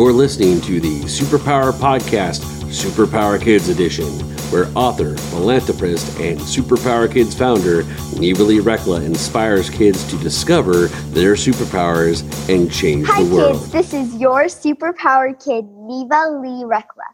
You're 0.00 0.14
listening 0.14 0.62
to 0.62 0.80
the 0.80 1.02
Superpower 1.02 1.72
Podcast, 1.72 2.40
Superpower 2.70 3.38
Kids 3.38 3.68
Edition, 3.68 4.06
where 4.50 4.66
author, 4.74 5.14
philanthropist, 5.14 6.18
and 6.18 6.40
Superpower 6.40 7.12
Kids 7.12 7.34
founder 7.34 7.82
Neva 8.18 8.42
Lee 8.42 8.60
Recla 8.60 9.04
inspires 9.04 9.68
kids 9.68 10.02
to 10.08 10.16
discover 10.16 10.86
their 11.12 11.34
superpowers 11.34 12.22
and 12.48 12.72
change 12.72 13.08
Hi, 13.08 13.24
the 13.24 13.34
world. 13.34 13.60
kids. 13.60 13.72
This 13.72 13.92
is 13.92 14.16
your 14.16 14.44
superpower 14.44 15.38
kid, 15.38 15.66
Neva 15.66 16.30
Lee 16.40 16.64
Recla. 16.64 17.10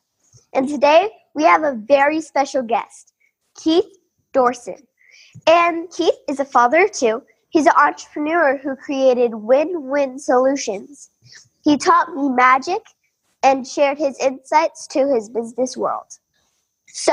And 0.53 0.69
today 0.69 1.11
we 1.35 1.43
have 1.43 1.65
a 1.65 1.73
very 1.73 2.21
special 2.21 2.63
guest, 2.63 3.13
Keith 3.57 3.99
Dorson. 4.33 4.81
And 5.49 5.91
Keith 5.91 6.15
is 6.29 6.39
a 6.39 6.45
father 6.45 6.85
of 6.85 6.93
two. 6.93 7.25
He's 7.51 7.67
an 7.67 7.73
entrepreneur 7.77 8.59
who 8.59 8.77
created 8.77 9.35
win 9.35 9.89
win 9.89 10.21
solutions. 10.21 11.11
He 11.67 11.77
taught 11.77 12.15
me 12.15 12.29
magic 12.29 12.81
and 13.43 13.67
shared 13.67 13.99
his 13.99 14.17
insights 14.21 14.87
to 14.87 15.13
his 15.13 15.29
business 15.29 15.77
world. 15.77 16.07
So, 16.87 17.13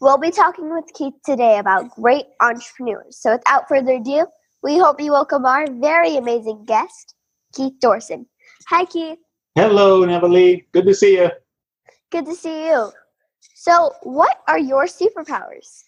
we'll 0.00 0.18
be 0.18 0.32
talking 0.32 0.68
with 0.74 0.86
Keith 0.94 1.14
today 1.24 1.58
about 1.58 1.90
great 1.90 2.24
entrepreneurs. 2.40 3.18
So, 3.18 3.34
without 3.34 3.68
further 3.68 3.92
ado, 3.92 4.26
we 4.64 4.78
hope 4.78 5.00
you 5.00 5.12
welcome 5.12 5.46
our 5.46 5.64
very 5.70 6.16
amazing 6.16 6.64
guest, 6.64 7.14
Keith 7.54 7.74
Dorson. 7.80 8.26
Hi, 8.66 8.84
Keith. 8.84 9.20
Hello, 9.54 10.04
Nevalee. 10.04 10.64
Good 10.72 10.86
to 10.86 10.94
see 10.94 11.18
you. 11.18 11.30
Good 12.10 12.26
to 12.26 12.34
see 12.34 12.66
you. 12.66 12.90
So, 13.54 13.92
what 14.02 14.38
are 14.48 14.58
your 14.58 14.86
superpowers? 14.86 15.84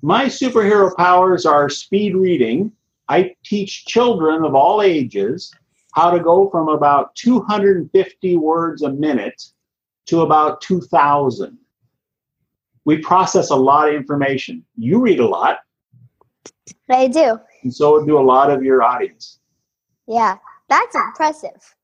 My 0.00 0.24
superhero 0.24 0.96
powers 0.96 1.44
are 1.44 1.68
speed 1.68 2.16
reading. 2.16 2.72
I 3.10 3.34
teach 3.44 3.84
children 3.84 4.42
of 4.42 4.54
all 4.54 4.80
ages 4.80 5.52
how 5.94 6.10
to 6.10 6.20
go 6.20 6.48
from 6.50 6.68
about 6.68 7.14
250 7.16 8.36
words 8.36 8.82
a 8.82 8.90
minute 8.90 9.42
to 10.06 10.22
about 10.22 10.60
2,000. 10.60 11.58
We 12.84 12.98
process 12.98 13.50
a 13.50 13.56
lot 13.56 13.88
of 13.88 13.94
information. 13.94 14.64
You 14.76 15.00
read 15.00 15.20
a 15.20 15.26
lot, 15.26 15.58
I 16.90 17.08
do. 17.08 17.38
and 17.62 17.74
so 17.74 18.04
do 18.04 18.18
a 18.18 18.20
lot 18.20 18.50
of 18.50 18.62
your 18.62 18.82
audience. 18.82 19.38
Yeah, 20.06 20.38
that's 20.68 20.94
impressive. 20.94 21.74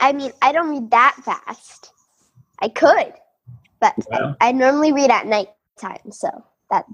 I 0.00 0.12
mean, 0.12 0.32
I 0.42 0.52
don't 0.52 0.70
read 0.70 0.90
that 0.90 1.16
fast. 1.24 1.92
I 2.60 2.68
could, 2.68 3.12
but. 3.80 3.94
I 4.40 4.52
normally 4.52 4.92
read 4.92 5.10
at 5.10 5.26
night 5.26 5.48
time, 5.78 6.10
so 6.10 6.28
that 6.70 6.84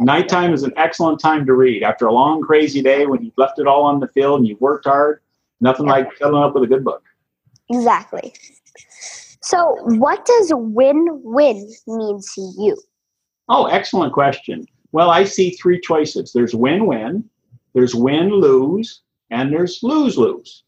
Nighttime 0.00 0.52
is 0.52 0.62
an 0.62 0.72
excellent 0.76 1.20
time 1.20 1.46
to 1.46 1.54
read. 1.54 1.82
After 1.82 2.06
a 2.06 2.12
long, 2.12 2.40
crazy 2.42 2.82
day 2.82 3.06
when 3.06 3.22
you've 3.22 3.36
left 3.36 3.58
it 3.58 3.66
all 3.66 3.82
on 3.84 4.00
the 4.00 4.08
field 4.08 4.40
and 4.40 4.48
you've 4.48 4.60
worked 4.60 4.86
hard, 4.86 5.20
nothing 5.60 5.86
like 5.86 6.08
cuddling 6.18 6.42
up 6.42 6.54
with 6.54 6.64
a 6.64 6.66
good 6.66 6.84
book. 6.84 7.02
exactly. 7.70 8.34
So, 9.42 9.76
what 9.82 10.24
does 10.24 10.52
win-win 10.54 11.70
mean 11.86 12.20
to 12.34 12.40
you? 12.58 12.76
Oh, 13.50 13.66
excellent 13.66 14.14
question. 14.14 14.66
Well, 14.92 15.10
I 15.10 15.24
see 15.24 15.50
three 15.50 15.80
choices 15.80 16.32
there's 16.32 16.54
win 16.54 16.86
win, 16.86 17.28
there's 17.74 17.94
win 17.94 18.30
lose, 18.30 19.02
and 19.30 19.52
there's 19.52 19.82
lose 19.82 20.16
lose. 20.16 20.62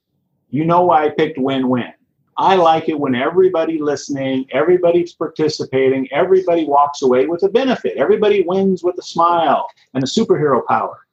You 0.51 0.67
know 0.67 0.83
why 0.83 1.07
I 1.07 1.09
picked 1.11 1.39
win 1.39 1.69
win. 1.69 1.92
I 2.37 2.57
like 2.57 2.91
it 2.91 3.01
when 3.01 3.14
everybody 3.14 3.81
listening, 3.81 4.45
everybody's 4.53 5.14
participating, 5.14 6.07
everybody 6.12 6.67
walks 6.67 7.01
away 7.01 7.27
with 7.27 7.45
a 7.45 7.48
benefit. 7.48 7.97
Everybody 7.97 8.45
wins 8.47 8.83
with 8.83 8.98
a 8.98 9.03
smile 9.03 9.67
and 9.95 10.05
a 10.05 10.07
superhero 10.07 10.61
power. 10.67 11.05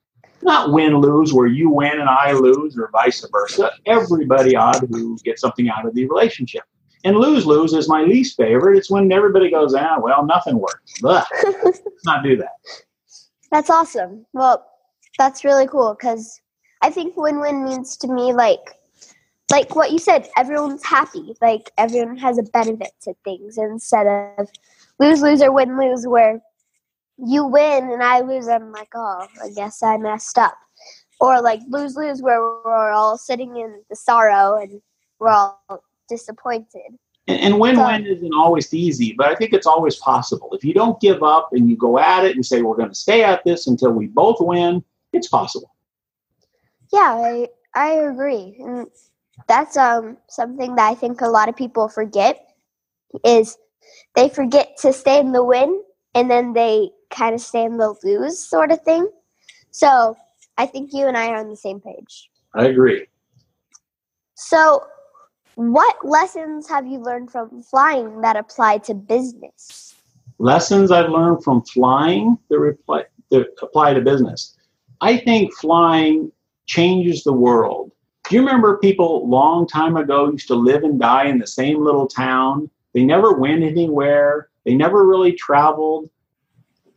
Not 0.44 0.72
win 0.72 0.98
lose 0.98 1.34
where 1.34 1.48
you 1.48 1.70
win 1.70 2.00
and 2.00 2.10
I 2.10 2.34
lose 2.34 2.78
or 2.78 2.90
vice 2.92 3.26
versa. 3.32 3.72
Everybody 3.86 4.56
ought 4.56 4.80
to 4.80 5.18
get 5.24 5.40
something 5.40 5.70
out 5.70 5.86
of 5.86 5.94
the 5.96 6.06
relationship. 6.06 6.64
And 7.06 7.18
lose 7.18 7.46
lose 7.46 7.74
is 7.74 7.90
my 7.90 8.04
least 8.04 8.38
favorite. 8.38 8.78
It's 8.78 8.90
when 8.90 9.12
everybody 9.12 9.52
goes, 9.52 9.74
ah, 9.74 9.98
well, 10.00 10.26
nothing 10.26 10.58
works. 10.58 10.94
But 11.02 11.28
Let's 11.44 11.82
not 12.06 12.24
do 12.24 12.38
that. 12.38 12.54
That's 13.52 13.70
awesome. 13.70 14.26
Well, 14.34 14.66
that's 15.18 15.44
really 15.44 15.68
cool 15.68 15.96
because 15.98 16.42
I 16.82 16.90
think 16.90 17.16
win-win 17.16 17.64
means 17.64 17.98
to 17.98 18.08
me 18.08 18.34
like 18.34 18.60
like 19.52 19.76
what 19.76 19.92
you 19.92 20.00
said, 20.00 20.28
everyone's 20.36 20.84
happy. 20.84 21.36
Like 21.42 21.72
everyone 21.78 22.18
has 22.18 22.40
a 22.40 22.44
benefit 22.44 22.92
to 23.04 23.14
things 23.24 23.58
instead 23.58 24.08
of 24.08 24.50
lose 25.00 25.22
lose 25.22 25.42
or 25.42 25.52
win 25.52 25.78
lose 25.78 26.08
where 26.08 26.42
you 27.18 27.46
win 27.46 27.92
and 27.92 28.04
I 28.04 28.22
lose. 28.22 28.48
I'm 28.48 28.72
like, 28.72 28.90
oh, 28.96 29.28
I 29.44 29.50
guess 29.50 29.84
I 29.84 29.98
messed 29.98 30.38
up. 30.38 30.58
Or 31.20 31.42
like 31.42 31.62
lose 31.70 31.96
lose 31.96 32.22
where 32.22 32.42
we're 32.42 32.92
all 32.92 33.18
sitting 33.18 33.58
in 33.58 33.82
the 33.90 33.96
sorrow 33.96 34.58
and 34.62 34.82
we're 35.20 35.30
all 35.30 35.62
disappointed. 36.10 36.98
And, 37.28 37.40
and 37.40 37.60
win-win 37.60 38.06
isn't 38.06 38.34
always 38.34 38.74
easy, 38.74 39.14
but 39.18 39.28
I 39.28 39.36
think 39.36 39.54
it's 39.54 39.68
always 39.68 39.96
possible. 39.96 40.50
If 40.52 40.66
you 40.66 40.74
don't 40.74 41.00
give 41.00 41.24
up 41.24 41.50
and 41.54 41.70
you 41.70 41.78
go 41.78 41.98
at 41.98 42.26
it 42.26 42.36
and 42.36 42.46
say 42.46 42.62
we're 42.62 42.76
going 42.76 42.90
to 42.90 42.96
stay 42.96 43.24
at 43.24 43.46
this 43.46 43.68
until 43.68 43.92
we 43.92 44.08
both 44.08 44.38
win, 44.42 44.84
it's 45.14 45.30
possible. 45.30 45.74
Yeah, 46.92 47.16
I 47.16 47.48
I 47.74 47.92
agree. 47.94 48.58
And 48.60 48.88
that's 49.48 49.78
um 49.78 50.18
something 50.28 50.76
that 50.76 50.92
I 50.92 50.96
think 50.96 51.22
a 51.22 51.28
lot 51.28 51.48
of 51.48 51.56
people 51.56 51.88
forget 51.88 52.46
is 53.24 53.58
they 54.16 54.28
forget 54.30 54.78
to 54.82 54.92
stay 54.92 55.20
in 55.20 55.32
the 55.32 55.44
win 55.44 55.82
and 56.14 56.30
then 56.30 56.54
they 56.54 56.90
kind 57.14 57.36
of 57.36 57.42
stay 57.42 57.64
in 57.64 57.78
the 57.78 57.96
lose 58.04 58.40
sort 58.40 58.72
of 58.72 58.82
thing. 58.82 59.10
So 59.72 60.18
I 60.58 60.66
think 60.66 60.92
you 60.94 61.08
and 61.08 61.18
I 61.18 61.30
are 61.30 61.38
on 61.38 61.50
the 61.50 61.56
same 61.56 61.80
page. 61.80 62.30
I 62.54 62.66
agree. 62.66 63.08
So 64.36 64.84
what 65.56 65.96
lessons 66.04 66.68
have 66.68 66.88
you 66.88 67.00
learned 67.00 67.32
from 67.32 67.62
flying 67.64 68.22
that 68.22 68.36
apply 68.36 68.80
to 68.80 68.94
business? 68.94 69.96
Lessons 70.40 70.92
I've 70.92 71.10
learned 71.10 71.44
from 71.44 71.62
flying 71.64 72.38
that, 72.50 72.60
reply, 72.60 73.04
that 73.32 73.48
apply 73.62 73.94
to 73.94 74.02
business. 74.02 74.58
I 75.02 75.18
think 75.18 75.54
flying 75.56 76.32
changes 76.66 77.24
the 77.24 77.34
world. 77.34 77.92
Do 78.30 78.36
you 78.36 78.42
remember 78.42 78.78
people 78.78 79.30
long 79.30 79.68
time 79.68 79.98
ago 79.98 80.32
used 80.32 80.48
to 80.48 80.56
live 80.56 80.84
and 80.84 81.00
die 81.00 81.26
in 81.26 81.40
the 81.40 81.48
same 81.48 81.84
little 81.84 82.08
town? 82.08 82.70
They 82.94 83.04
never 83.04 83.34
went 83.34 83.64
anywhere. 83.64 84.50
They 84.66 84.76
never 84.76 85.06
really 85.06 85.34
traveled. 85.34 86.10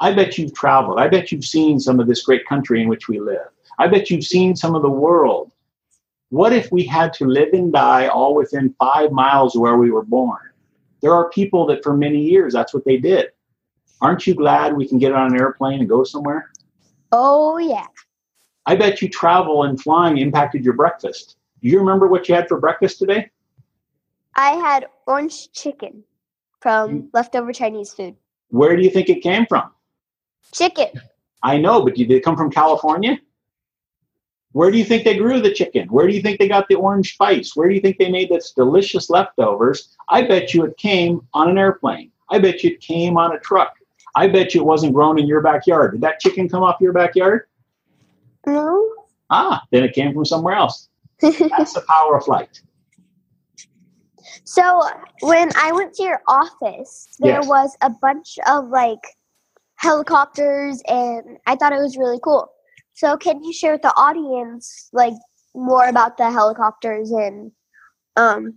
I 0.00 0.12
bet 0.12 0.36
you've 0.36 0.54
traveled. 0.54 0.98
I 0.98 1.08
bet 1.08 1.32
you've 1.32 1.44
seen 1.44 1.80
some 1.80 2.00
of 2.00 2.06
this 2.06 2.22
great 2.22 2.46
country 2.46 2.82
in 2.82 2.88
which 2.88 3.08
we 3.08 3.20
live. 3.20 3.48
I 3.78 3.88
bet 3.88 4.10
you've 4.10 4.24
seen 4.24 4.56
some 4.56 4.74
of 4.74 4.82
the 4.82 4.90
world. 4.90 5.52
What 6.30 6.52
if 6.52 6.70
we 6.72 6.84
had 6.84 7.12
to 7.14 7.26
live 7.26 7.52
and 7.52 7.72
die 7.72 8.08
all 8.08 8.34
within 8.34 8.74
five 8.78 9.12
miles 9.12 9.54
of 9.54 9.62
where 9.62 9.76
we 9.76 9.90
were 9.90 10.04
born? 10.04 10.40
There 11.00 11.14
are 11.14 11.30
people 11.30 11.66
that 11.66 11.82
for 11.82 11.96
many 11.96 12.20
years 12.20 12.52
that's 12.52 12.74
what 12.74 12.84
they 12.84 12.96
did. 12.96 13.26
Aren't 14.00 14.26
you 14.26 14.34
glad 14.34 14.76
we 14.76 14.88
can 14.88 14.98
get 14.98 15.12
on 15.12 15.32
an 15.32 15.40
airplane 15.40 15.80
and 15.80 15.88
go 15.88 16.04
somewhere? 16.04 16.50
Oh 17.12 17.58
yeah. 17.58 17.86
I 18.66 18.74
bet 18.74 19.00
you 19.00 19.08
travel 19.08 19.62
and 19.62 19.80
flying 19.80 20.18
impacted 20.18 20.64
your 20.64 20.74
breakfast. 20.74 21.36
Do 21.62 21.68
you 21.68 21.78
remember 21.78 22.08
what 22.08 22.28
you 22.28 22.34
had 22.34 22.48
for 22.48 22.58
breakfast 22.58 22.98
today? 22.98 23.30
I 24.34 24.50
had 24.50 24.86
orange 25.06 25.50
chicken 25.52 26.02
from 26.60 26.90
mm. 26.90 27.08
leftover 27.14 27.52
Chinese 27.52 27.94
food. 27.94 28.16
Where 28.48 28.76
do 28.76 28.82
you 28.82 28.90
think 28.90 29.08
it 29.08 29.22
came 29.22 29.46
from? 29.46 29.70
Chicken. 30.52 30.88
I 31.42 31.58
know, 31.58 31.82
but 31.84 31.94
did 31.94 32.10
it 32.10 32.24
come 32.24 32.36
from 32.36 32.50
California? 32.50 33.18
Where 34.52 34.70
do 34.70 34.78
you 34.78 34.84
think 34.84 35.04
they 35.04 35.18
grew 35.18 35.40
the 35.40 35.52
chicken? 35.52 35.88
Where 35.88 36.06
do 36.06 36.14
you 36.14 36.22
think 36.22 36.38
they 36.38 36.48
got 36.48 36.66
the 36.68 36.76
orange 36.76 37.12
spice? 37.12 37.54
Where 37.54 37.68
do 37.68 37.74
you 37.74 37.80
think 37.80 37.98
they 37.98 38.10
made 38.10 38.30
this 38.30 38.52
delicious 38.52 39.10
leftovers? 39.10 39.94
I 40.08 40.22
bet 40.22 40.54
you 40.54 40.64
it 40.64 40.76
came 40.78 41.26
on 41.34 41.50
an 41.50 41.58
airplane. 41.58 42.10
I 42.30 42.38
bet 42.38 42.62
you 42.64 42.70
it 42.70 42.80
came 42.80 43.18
on 43.18 43.36
a 43.36 43.38
truck. 43.40 43.74
I 44.14 44.28
bet 44.28 44.54
you 44.54 44.62
it 44.62 44.64
wasn't 44.64 44.94
grown 44.94 45.18
in 45.18 45.26
your 45.26 45.42
backyard. 45.42 45.92
Did 45.92 46.00
that 46.00 46.20
chicken 46.20 46.48
come 46.48 46.62
off 46.62 46.80
your 46.80 46.94
backyard? 46.94 47.48
No. 48.46 48.94
Ah, 49.28 49.62
then 49.72 49.82
it 49.82 49.92
came 49.94 50.14
from 50.14 50.24
somewhere 50.24 50.54
else. 50.54 50.88
That's 51.20 51.74
the 51.74 51.84
power 51.86 52.16
of 52.16 52.24
flight. 52.24 52.62
So 54.44 54.82
when 55.20 55.50
I 55.56 55.72
went 55.72 55.92
to 55.94 56.02
your 56.02 56.22
office, 56.28 57.08
there 57.18 57.40
Yes. 57.40 57.46
was 57.46 57.76
a 57.82 57.90
bunch 57.90 58.38
of 58.48 58.68
like 58.68 59.04
helicopters, 59.76 60.82
and 60.88 61.38
I 61.46 61.56
thought 61.56 61.72
it 61.72 61.80
was 61.80 61.96
really 61.96 62.20
cool. 62.22 62.50
So 62.94 63.16
can 63.16 63.42
you 63.44 63.52
share 63.52 63.72
with 63.72 63.82
the 63.82 63.94
audience 63.96 64.88
like 64.92 65.14
more 65.54 65.86
about 65.86 66.16
the 66.16 66.30
helicopters 66.30 67.10
and 67.10 67.52
um, 68.16 68.54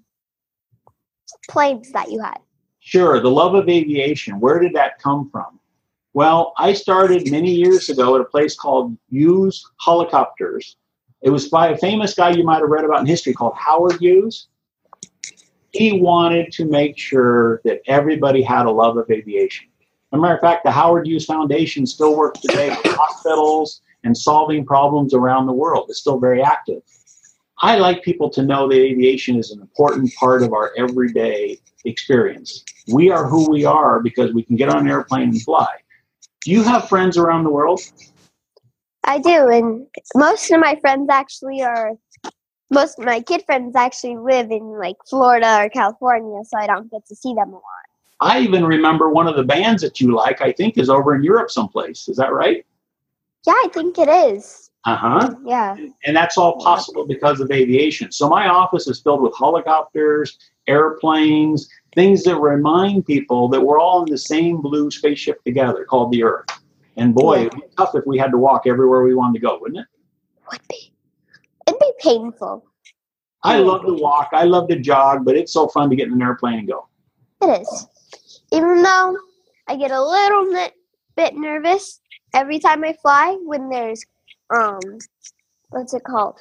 planes 1.49 1.91
that 1.91 2.11
you 2.11 2.21
had? 2.21 2.39
Sure, 2.79 3.19
the 3.19 3.29
love 3.29 3.53
of 3.53 3.67
aviation. 3.69 4.39
Where 4.39 4.59
did 4.59 4.73
that 4.73 4.99
come 4.99 5.29
from? 5.29 5.59
Well, 6.13 6.53
I 6.57 6.73
started 6.73 7.29
many 7.29 7.51
years 7.51 7.89
ago 7.89 8.15
at 8.15 8.21
a 8.21 8.25
place 8.25 8.55
called 8.55 8.97
Hughes 9.09 9.69
Helicopters. 9.79 10.77
It 11.21 11.29
was 11.29 11.49
by 11.49 11.69
a 11.69 11.77
famous 11.77 12.13
guy 12.15 12.31
you 12.31 12.43
might 12.43 12.59
have 12.59 12.69
read 12.69 12.85
about 12.85 13.01
in 13.01 13.05
history 13.05 13.33
called 13.33 13.53
Howard 13.55 13.99
Hughes. 13.99 14.47
He 15.71 16.01
wanted 16.01 16.51
to 16.53 16.65
make 16.65 16.97
sure 16.97 17.61
that 17.63 17.81
everybody 17.85 18.41
had 18.41 18.65
a 18.65 18.71
love 18.71 18.97
of 18.97 19.09
aviation. 19.11 19.67
As 20.11 20.17
a 20.17 20.21
matter 20.21 20.33
of 20.35 20.41
fact, 20.41 20.63
the 20.63 20.71
Howard 20.71 21.05
Hughes 21.05 21.25
Foundation 21.25 21.85
still 21.85 22.17
works 22.17 22.39
today 22.39 22.69
with 22.69 22.95
hospitals 22.95 23.81
and 24.03 24.17
solving 24.17 24.65
problems 24.65 25.13
around 25.13 25.45
the 25.45 25.53
world. 25.53 25.85
It's 25.89 25.99
still 25.99 26.19
very 26.19 26.41
active. 26.41 26.81
I 27.61 27.77
like 27.77 28.01
people 28.01 28.29
to 28.31 28.41
know 28.41 28.67
that 28.67 28.75
aviation 28.75 29.37
is 29.37 29.51
an 29.51 29.61
important 29.61 30.11
part 30.15 30.41
of 30.41 30.51
our 30.53 30.71
everyday 30.77 31.59
experience. 31.85 32.63
We 32.91 33.11
are 33.11 33.27
who 33.27 33.51
we 33.51 33.65
are 33.65 34.01
because 34.01 34.33
we 34.33 34.41
can 34.41 34.55
get 34.55 34.69
on 34.69 34.79
an 34.79 34.87
airplane 34.87 35.29
and 35.29 35.41
fly. 35.43 35.67
Do 36.41 36.51
you 36.51 36.63
have 36.63 36.89
friends 36.89 37.15
around 37.15 37.43
the 37.43 37.51
world? 37.51 37.81
I 39.03 39.19
do, 39.19 39.49
and 39.49 39.85
most 40.15 40.49
of 40.51 40.59
my 40.59 40.75
friends 40.81 41.07
actually 41.11 41.61
are. 41.61 41.91
Most 42.71 42.97
of 42.97 43.05
my 43.05 43.21
kid 43.21 43.43
friends 43.45 43.75
actually 43.75 44.17
live 44.17 44.49
in 44.51 44.77
like 44.79 44.95
Florida 45.07 45.65
or 45.65 45.69
California, 45.69 46.41
so 46.45 46.57
I 46.57 46.67
don't 46.67 46.89
get 46.89 47.05
to 47.07 47.15
see 47.15 47.33
them 47.33 47.49
a 47.49 47.55
lot. 47.55 47.88
I 48.21 48.39
even 48.39 48.65
remember 48.65 49.09
one 49.09 49.27
of 49.27 49.35
the 49.35 49.43
bands 49.43 49.81
that 49.81 50.01
you 50.01 50.13
like, 50.13 50.41
I 50.41 50.51
think, 50.51 50.77
is 50.77 50.89
over 50.89 51.15
in 51.15 51.23
Europe 51.23 51.49
someplace. 51.49 52.07
Is 52.09 52.17
that 52.17 52.33
right? 52.33 52.65
Yeah, 53.47 53.53
I 53.53 53.69
think 53.73 53.97
it 53.97 54.09
is. 54.09 54.69
Uh 54.85 54.95
huh. 54.95 55.35
Yeah. 55.45 55.75
And 56.05 56.15
that's 56.15 56.37
all 56.37 56.59
possible 56.59 57.05
because 57.05 57.39
of 57.39 57.51
aviation. 57.51 58.11
So 58.11 58.29
my 58.29 58.47
office 58.47 58.87
is 58.87 58.99
filled 59.01 59.21
with 59.21 59.33
helicopters, 59.37 60.37
airplanes, 60.67 61.69
things 61.93 62.23
that 62.23 62.37
remind 62.37 63.05
people 63.05 63.49
that 63.49 63.61
we're 63.61 63.79
all 63.79 64.03
in 64.03 64.09
the 64.09 64.17
same 64.17 64.61
blue 64.61 64.89
spaceship 64.91 65.43
together 65.43 65.85
called 65.85 66.11
the 66.11 66.23
Earth. 66.23 66.47
And 66.97 67.13
boy, 67.13 67.45
it'd 67.45 67.55
be 67.55 67.61
tough 67.77 67.95
if 67.95 68.05
we 68.05 68.17
had 68.17 68.31
to 68.31 68.37
walk 68.37 68.67
everywhere 68.67 69.03
we 69.03 69.15
wanted 69.15 69.39
to 69.39 69.45
go, 69.45 69.57
wouldn't 69.59 69.81
it? 69.81 69.87
Would 70.51 70.61
be. 70.69 70.93
It'd 71.67 71.79
be 71.79 71.91
painful. 71.99 72.65
I 73.43 73.59
love 73.59 73.85
to 73.85 73.93
walk, 73.93 74.29
I 74.33 74.43
love 74.43 74.67
to 74.67 74.77
jog, 74.77 75.23
but 75.23 75.37
it's 75.37 75.53
so 75.53 75.69
fun 75.69 75.89
to 75.89 75.95
get 75.95 76.07
in 76.07 76.13
an 76.13 76.21
airplane 76.21 76.59
and 76.59 76.67
go. 76.67 76.87
It 77.41 77.61
is. 77.61 77.87
Even 78.51 78.81
though 78.83 79.17
I 79.67 79.75
get 79.75 79.91
a 79.91 80.01
little 80.01 80.51
bit, 80.51 80.73
bit 81.15 81.35
nervous 81.35 81.99
every 82.33 82.59
time 82.59 82.83
I 82.83 82.93
fly 83.01 83.37
when 83.43 83.69
there's 83.69 84.03
um 84.55 84.79
what's 85.69 85.93
it 85.93 86.03
called? 86.03 86.39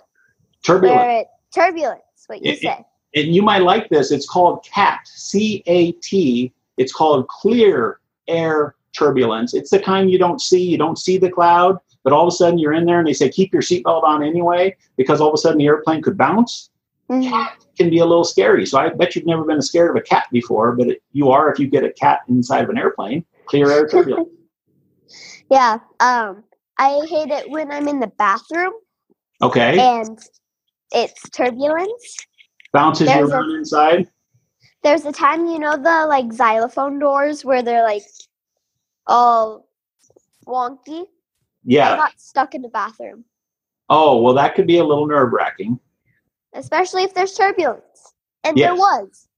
Turbulent. 0.63 1.09
It, 1.11 1.27
turbulence, 1.55 2.03
what 2.27 2.43
you 2.45 2.53
It- 2.53 2.57
it- 2.57 2.61
said. 2.63 2.85
and 3.15 3.35
you 3.35 3.43
might 3.43 3.63
like 3.63 3.89
this. 3.89 4.11
It's 4.13 4.29
called 4.29 4.65
CAT, 4.65 5.01
C 5.07 5.63
A 5.67 5.93
T. 5.93 6.53
It's 6.77 6.93
called 6.93 7.29
clear 7.29 8.01
air 8.29 8.75
turbulence. 8.97 9.55
It's 9.55 9.71
the 9.71 9.79
kind 9.81 10.11
you 10.11 10.19
don't 10.19 10.41
see. 10.41 10.63
You 10.63 10.79
don't 10.79 10.99
see 10.99 11.19
the 11.19 11.31
cloud, 11.31 11.79
but 12.05 12.13
all 12.13 12.23
of 12.27 12.29
a 12.29 12.37
sudden 12.37 12.59
you're 12.59 12.73
in 12.75 12.85
there 12.87 12.99
and 12.99 13.07
they 13.07 13.13
say 13.13 13.29
keep 13.29 13.53
your 13.53 13.63
seatbelt 13.63 14.03
on 14.05 14.23
anyway 14.23 14.77
because 14.97 15.21
all 15.21 15.29
of 15.29 15.35
a 15.35 15.39
sudden 15.39 15.59
the 15.59 15.67
airplane 15.67 16.03
could 16.03 16.17
bounce. 16.17 16.71
Mhm. 17.11 17.29
Cat 17.31 17.65
can 17.77 17.91
be 17.91 17.99
a 17.99 18.05
little 18.07 18.25
scary. 18.25 18.67
So 18.67 18.79
I 18.79 18.91
bet 18.91 19.17
you've 19.17 19.27
never 19.27 19.45
been 19.45 19.63
scared 19.63 19.91
of 19.91 19.97
a 19.97 20.01
cat 20.05 20.27
before, 20.31 20.73
but 20.77 20.89
it, 20.89 21.03
you 21.13 21.31
are 21.31 21.51
if 21.51 21.59
you 21.59 21.67
get 21.67 21.85
a 21.85 21.93
cat 21.93 22.21
inside 22.29 22.65
of 22.65 22.71
an 22.71 22.79
airplane. 22.79 23.25
Clear 23.47 23.71
air 23.71 23.87
turbulence. 23.91 24.29
Yeah. 25.51 25.79
Um 26.01 26.45
I 26.79 27.01
hate 27.09 27.31
it 27.31 27.51
when 27.51 27.73
I'm 27.73 27.89
in 27.89 27.99
the 28.01 28.07
bathroom 28.19 28.73
Okay, 29.43 29.79
and 29.79 30.19
it's 30.93 31.29
turbulence. 31.31 32.17
bounces 32.73 33.07
there's 33.09 33.31
a- 33.31 33.35
around 33.35 33.51
inside. 33.57 34.09
There's 34.83 35.05
a 35.07 35.13
time 35.13 35.47
you 35.47 35.59
know 35.59 35.77
the 35.77 36.07
like 36.09 36.33
xylophone 36.33 36.99
doors 36.99 37.45
where 37.45 37.63
they're 37.63 37.83
like 37.85 38.03
all 39.07 39.67
wonky. 40.47 41.03
I 41.03 41.07
Yeah. 41.65 41.97
got 41.97 42.21
stuck 42.21 42.55
in 42.55 42.63
the 42.63 42.69
bathroom, 42.69 43.25
Oh 43.89 44.21
well, 44.23 44.35
that 44.35 44.55
could 44.55 44.67
be 44.67 44.79
a 44.79 44.85
little 44.85 45.07
nerve 45.07 45.33
wracking. 45.33 45.81
Especially 46.55 47.03
if 47.03 47.15
there's 47.15 47.35
turbulence, 47.35 48.15
and 48.45 48.57
there 48.57 48.75
was. 48.75 49.29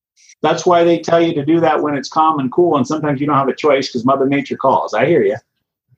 That's 0.42 0.64
why 0.64 0.84
they 0.84 0.98
tell 1.00 1.20
you 1.20 1.34
to 1.34 1.44
do 1.44 1.60
that 1.60 1.82
when 1.82 1.94
it's 1.94 2.08
calm 2.08 2.38
and 2.38 2.50
cool, 2.50 2.76
and 2.76 2.86
sometimes 2.86 3.20
you 3.20 3.26
don't 3.26 3.36
have 3.36 3.48
a 3.48 3.54
choice 3.54 3.88
because 3.88 4.04
Mother 4.04 4.26
Nature 4.26 4.56
calls. 4.56 4.94
I 4.94 5.06
hear 5.06 5.22
you. 5.22 5.36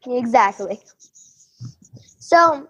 Exactly. 0.07 0.81
So, 2.19 2.69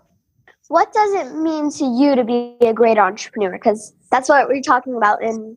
what 0.69 0.93
does 0.93 1.15
it 1.15 1.37
mean 1.37 1.71
to 1.73 1.85
you 1.85 2.15
to 2.15 2.25
be 2.25 2.57
a 2.61 2.73
great 2.73 2.99
entrepreneur? 2.99 3.53
Because 3.53 3.95
that's 4.11 4.29
what 4.29 4.49
we're 4.49 4.61
talking 4.61 4.97
about. 4.97 5.23
And 5.23 5.57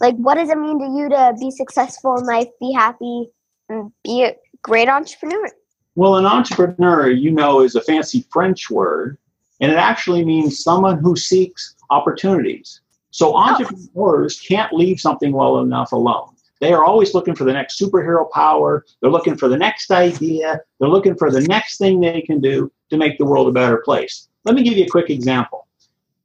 like, 0.00 0.16
what 0.16 0.34
does 0.34 0.50
it 0.50 0.58
mean 0.58 0.78
to 0.80 0.86
you 0.86 1.08
to 1.08 1.34
be 1.38 1.50
successful 1.50 2.16
in 2.16 2.24
life, 2.24 2.48
be 2.60 2.72
happy, 2.72 3.26
and 3.68 3.92
be 4.04 4.24
a 4.24 4.36
great 4.62 4.88
entrepreneur? 4.88 5.48
Well, 5.94 6.16
an 6.16 6.26
entrepreneur, 6.26 7.10
you 7.10 7.30
know, 7.30 7.60
is 7.60 7.74
a 7.74 7.82
fancy 7.82 8.24
French 8.30 8.70
word, 8.70 9.18
and 9.60 9.70
it 9.70 9.76
actually 9.76 10.24
means 10.24 10.62
someone 10.62 10.98
who 10.98 11.14
seeks 11.16 11.74
opportunities. 11.92 12.80
So 13.10 13.36
entrepreneurs 13.36 14.40
can't 14.40 14.72
leave 14.72 14.98
something 14.98 15.32
well 15.32 15.60
enough 15.60 15.92
alone. 15.92 16.34
They 16.60 16.72
are 16.72 16.84
always 16.84 17.12
looking 17.12 17.34
for 17.34 17.44
the 17.44 17.52
next 17.52 17.78
superhero 17.78 18.30
power. 18.30 18.84
They're 19.00 19.10
looking 19.10 19.36
for 19.36 19.48
the 19.48 19.56
next 19.56 19.90
idea. 19.90 20.60
They're 20.78 20.88
looking 20.88 21.16
for 21.16 21.30
the 21.30 21.42
next 21.42 21.76
thing 21.76 22.00
they 22.00 22.22
can 22.22 22.40
do 22.40 22.72
to 22.90 22.96
make 22.96 23.18
the 23.18 23.26
world 23.26 23.48
a 23.48 23.52
better 23.52 23.78
place. 23.78 24.28
Let 24.44 24.54
me 24.54 24.62
give 24.62 24.78
you 24.78 24.84
a 24.84 24.88
quick 24.88 25.10
example. 25.10 25.66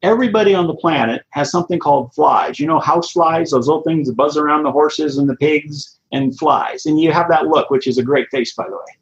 Everybody 0.04 0.54
on 0.54 0.68
the 0.68 0.76
planet 0.76 1.24
has 1.32 1.50
something 1.50 1.80
called 1.80 2.14
flies. 2.14 2.60
You 2.60 2.68
know, 2.68 2.80
house 2.80 3.12
flies, 3.12 3.50
those 3.50 3.68
little 3.68 3.82
things 3.82 4.08
that 4.08 4.16
buzz 4.16 4.38
around 4.38 4.64
the 4.64 4.72
horses 4.72 5.18
and 5.18 5.28
the 5.28 5.36
pigs 5.38 6.00
and 6.12 6.38
flies. 6.38 6.86
And 6.86 7.02
you 7.02 7.12
have 7.12 7.30
that 7.30 7.48
look, 7.48 7.72
which 7.72 7.88
is 7.88 7.98
a 7.98 8.04
great 8.04 8.28
face, 8.30 8.54
by 8.54 8.66
the 8.70 8.76
way. 8.76 8.98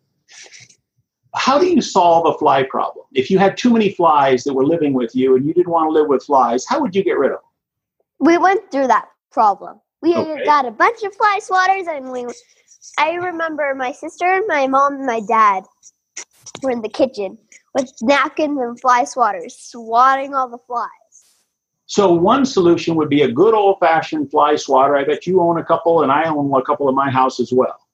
How 1.35 1.59
do 1.59 1.67
you 1.67 1.81
solve 1.81 2.25
a 2.27 2.37
fly 2.37 2.63
problem? 2.63 3.05
If 3.13 3.29
you 3.29 3.37
had 3.37 3.57
too 3.57 3.71
many 3.71 3.91
flies 3.91 4.43
that 4.43 4.53
were 4.53 4.65
living 4.65 4.93
with 4.93 5.15
you 5.15 5.35
and 5.35 5.45
you 5.45 5.53
didn't 5.53 5.71
want 5.71 5.87
to 5.87 5.91
live 5.91 6.07
with 6.07 6.23
flies, 6.23 6.65
how 6.65 6.79
would 6.79 6.95
you 6.95 7.03
get 7.03 7.17
rid 7.17 7.31
of 7.31 7.39
them? 7.39 7.49
We 8.19 8.37
went 8.37 8.71
through 8.71 8.87
that 8.87 9.09
problem. 9.31 9.81
We 10.01 10.15
Okay. 10.15 10.45
got 10.45 10.65
a 10.65 10.71
bunch 10.71 11.03
of 11.03 11.13
fly 11.15 11.39
swatters, 11.41 11.87
and 11.87 12.11
we. 12.11 12.25
I 12.97 13.13
remember 13.15 13.73
my 13.75 13.91
sister, 13.91 14.41
my 14.47 14.67
mom, 14.67 14.95
and 14.95 15.05
my 15.05 15.19
dad 15.19 15.65
were 16.61 16.71
in 16.71 16.81
the 16.81 16.89
kitchen 16.89 17.37
with 17.73 17.91
napkins 18.01 18.59
and 18.59 18.79
fly 18.79 19.03
swatters, 19.03 19.51
swatting 19.51 20.33
all 20.33 20.47
the 20.47 20.59
flies. 20.59 20.89
So 21.87 22.13
one 22.13 22.45
solution 22.45 22.95
would 22.95 23.09
be 23.09 23.23
a 23.23 23.31
good 23.31 23.53
old 23.53 23.79
fashioned 23.79 24.31
fly 24.31 24.55
swatter. 24.55 24.95
I 24.95 25.03
bet 25.03 25.27
you 25.27 25.41
own 25.41 25.59
a 25.59 25.63
couple 25.63 26.03
and 26.03 26.11
I 26.11 26.25
own 26.25 26.51
a 26.53 26.61
couple 26.63 26.89
in 26.89 26.95
my 26.95 27.09
house 27.09 27.39
as 27.39 27.51
well. 27.53 27.84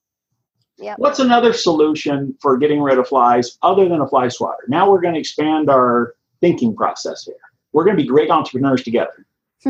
Yep. 0.81 0.97
What's 0.97 1.19
another 1.19 1.53
solution 1.53 2.35
for 2.41 2.57
getting 2.57 2.81
rid 2.81 2.97
of 2.97 3.07
flies 3.07 3.57
other 3.61 3.87
than 3.87 4.01
a 4.01 4.07
fly 4.07 4.27
swatter? 4.29 4.63
Now 4.67 4.89
we're 4.89 5.01
going 5.01 5.13
to 5.13 5.19
expand 5.19 5.69
our 5.69 6.15
thinking 6.39 6.75
process 6.75 7.23
here. 7.23 7.35
We're 7.71 7.83
going 7.83 7.95
to 7.95 8.01
be 8.01 8.07
great 8.07 8.31
entrepreneurs 8.31 8.83
together. 8.83 9.25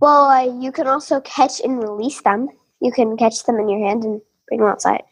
well, 0.00 0.24
uh, 0.26 0.60
you 0.60 0.72
can 0.72 0.86
also 0.86 1.20
catch 1.22 1.60
and 1.60 1.82
release 1.82 2.20
them. 2.20 2.48
You 2.80 2.92
can 2.92 3.16
catch 3.16 3.44
them 3.44 3.58
in 3.58 3.68
your 3.68 3.86
hand 3.86 4.04
and 4.04 4.20
bring 4.46 4.60
them 4.60 4.68
outside. 4.68 5.02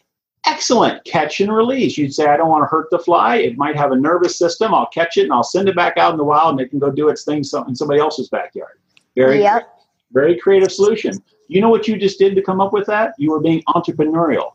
Excellent. 0.47 1.05
Catch 1.05 1.41
and 1.41 1.55
release. 1.55 1.99
You'd 1.99 2.15
say, 2.15 2.27
I 2.27 2.37
don't 2.37 2.49
want 2.49 2.63
to 2.63 2.69
hurt 2.69 2.89
the 2.91 2.99
fly. 2.99 3.37
It 3.37 3.57
might 3.57 3.77
have 3.77 3.93
a 3.93 3.97
nervous 3.97 4.39
system. 4.39 4.73
I'll 4.73 4.87
catch 4.87 5.17
it 5.17 5.25
and 5.25 5.33
I'll 5.33 5.43
send 5.43 5.69
it 5.69 5.77
back 5.77 5.97
out 5.97 6.13
in 6.13 6.19
the 6.19 6.25
wild 6.25 6.53
and 6.53 6.61
it 6.61 6.69
can 6.71 6.79
go 6.79 6.91
do 6.91 7.09
its 7.09 7.25
thing 7.25 7.39
in 7.39 7.75
somebody 7.75 7.99
else's 8.01 8.29
backyard. 8.29 8.79
Very, 9.17 9.41
Yep. 9.41 9.69
very 10.13 10.39
creative 10.39 10.71
solution. 10.71 11.15
You 11.49 11.61
know 11.61 11.71
what 11.71 11.89
you 11.89 11.99
just 11.99 12.19
did 12.19 12.35
to 12.35 12.43
come 12.43 12.61
up 12.61 12.73
with 12.73 12.87
that? 12.87 13.15
You 13.19 13.31
were 13.31 13.41
being 13.41 13.63
entrepreneurial. 13.69 14.53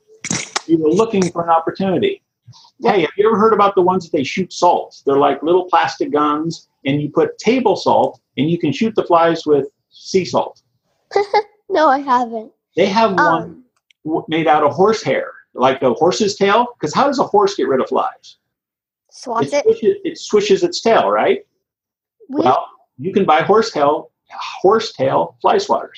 You 0.68 0.78
were 0.78 0.90
looking 0.90 1.32
for 1.32 1.44
an 1.44 1.50
opportunity. 1.50 2.22
Hey, 2.82 3.02
have 3.02 3.10
you 3.18 3.28
ever 3.28 3.38
heard 3.38 3.54
about 3.54 3.76
the 3.76 3.82
ones 3.82 4.04
that 4.06 4.16
they 4.16 4.24
shoot 4.24 4.52
salt? 4.52 5.02
They're 5.06 5.18
like 5.18 5.42
little 5.44 5.66
plastic 5.66 6.12
guns, 6.12 6.68
and 6.86 7.02
you 7.02 7.10
put 7.10 7.38
table 7.38 7.76
salt, 7.76 8.20
and 8.38 8.50
you 8.50 8.58
can 8.60 8.72
shoot 8.72 8.94
the 8.96 9.04
flies 9.04 9.46
with 9.46 9.68
sea 9.90 10.26
salt. 10.26 10.62
No, 11.70 11.88
I 11.90 12.00
haven't. 12.00 12.52
They 12.76 12.86
have 12.86 13.14
one 13.14 13.20
Um, 13.44 13.64
w- 14.06 14.26
made 14.28 14.48
out 14.48 14.64
of 14.64 14.74
horsehair, 14.74 15.32
like 15.56 15.82
a 15.82 15.92
horse's 15.94 16.36
tail. 16.36 16.68
Because 16.78 16.94
how 16.94 17.08
does 17.08 17.18
a 17.18 17.24
horse 17.24 17.56
get 17.56 17.68
rid 17.68 17.82
of 17.82 17.88
flies? 17.88 18.38
swats 19.10 19.48
it, 19.48 19.54
it. 19.54 19.64
swishes, 19.64 19.96
it 20.04 20.18
swishes 20.20 20.64
its 20.64 20.82
tail, 20.82 21.10
right? 21.10 21.40
We, 22.30 22.42
Well, 22.44 22.68
you 23.00 23.12
can 23.12 23.26
buy 23.26 23.42
horsehair 23.42 23.88
horse 24.62 24.94
tail 24.94 25.36
fly 25.42 25.56
swatters. 25.56 25.98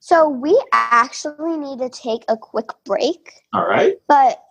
So 0.00 0.28
we 0.28 0.60
actually 0.72 1.58
need 1.58 1.78
to 1.78 1.90
take 1.90 2.24
a 2.28 2.36
quick 2.36 2.70
break. 2.84 3.32
All 3.52 3.66
right. 3.66 3.96
But 4.08 4.42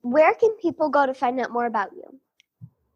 where 0.00 0.34
can 0.34 0.50
people 0.52 0.88
go 0.88 1.04
to 1.04 1.12
find 1.12 1.38
out 1.38 1.52
more 1.52 1.66
about 1.66 1.90
you? 1.94 2.18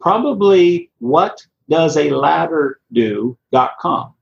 Probably 0.00 0.90
what 0.98 1.46
does 1.68 1.98
a 1.98 2.10
ladder 2.10 2.80
do.com. 2.92 4.14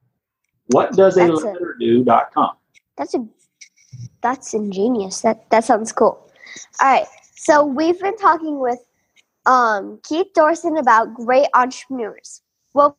What 0.67 0.93
does 0.93 1.17
a 1.17 1.29
That's 1.29 1.43
ladder 1.43 1.77
do.com. 1.79 2.51
That's 2.97 3.15
a 3.15 3.27
that's 4.23 4.55
ingenious. 4.55 5.21
That 5.21 5.49
that 5.51 5.65
sounds 5.65 5.93
cool. 5.93 6.31
All 6.81 6.93
right. 6.93 7.07
So 7.37 7.65
we've 7.65 7.99
been 8.01 8.17
talking 8.17 8.59
with 8.59 8.81
um, 9.47 10.01
Keith 10.03 10.27
Dorson 10.37 10.79
about 10.79 11.15
great 11.15 11.47
entrepreneurs. 11.55 12.43
We'll 12.75 12.99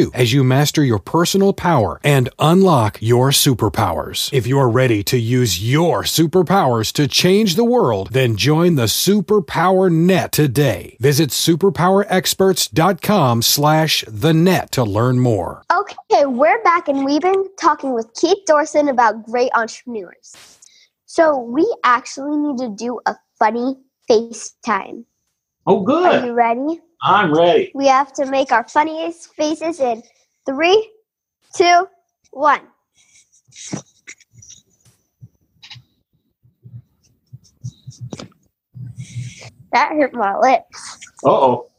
you 0.00 0.10
as 0.14 0.32
you 0.32 0.42
master 0.42 0.82
your 0.82 0.98
personal 0.98 1.52
power 1.52 2.00
and 2.02 2.30
unlock 2.38 2.98
your 3.00 3.30
superpowers. 3.30 4.32
If 4.32 4.46
you're 4.46 4.68
ready 4.68 5.02
to 5.04 5.18
use 5.18 5.62
your 5.62 6.02
superpowers 6.02 6.92
to 6.94 7.06
change 7.06 7.54
the 7.54 7.64
world, 7.64 8.08
then 8.12 8.36
join 8.36 8.76
the 8.76 8.84
Superpower 8.84 9.92
Net 9.92 10.32
today. 10.32 10.96
Visit 11.00 11.28
superpowerexperts.com 11.30 13.42
slash 13.42 14.04
the 14.08 14.32
net 14.32 14.72
to 14.72 14.84
learn 14.84 15.18
more. 15.18 15.62
Okay, 15.72 16.26
we're 16.26 16.62
back 16.62 16.88
and 16.88 17.04
we've 17.04 17.20
been 17.20 17.46
talking 17.56 17.94
with 17.94 18.12
Keith 18.14 18.38
Dorson 18.48 18.88
about 18.88 19.24
great 19.24 19.50
entrepreneurs. 19.54 20.34
So 21.04 21.38
we 21.38 21.70
actually 21.84 22.36
need 22.36 22.58
to 22.58 22.68
do 22.68 23.00
a 23.04 23.16
funny 23.38 23.76
FaceTime. 24.08 25.04
Oh, 25.66 25.82
good. 25.82 26.06
Are 26.06 26.26
you 26.26 26.32
ready? 26.32 26.80
I'm 27.02 27.32
ready. 27.32 27.72
We 27.74 27.86
have 27.86 28.12
to 28.14 28.26
make 28.26 28.52
our 28.52 28.66
funniest 28.68 29.34
faces 29.34 29.80
in 29.80 30.02
three, 30.46 30.90
two, 31.54 31.86
one. 32.30 32.60
That 39.72 39.92
hurt 39.92 40.12
my 40.14 40.36
lips. 40.38 40.98
Uh 41.24 41.30
oh. 41.30 41.70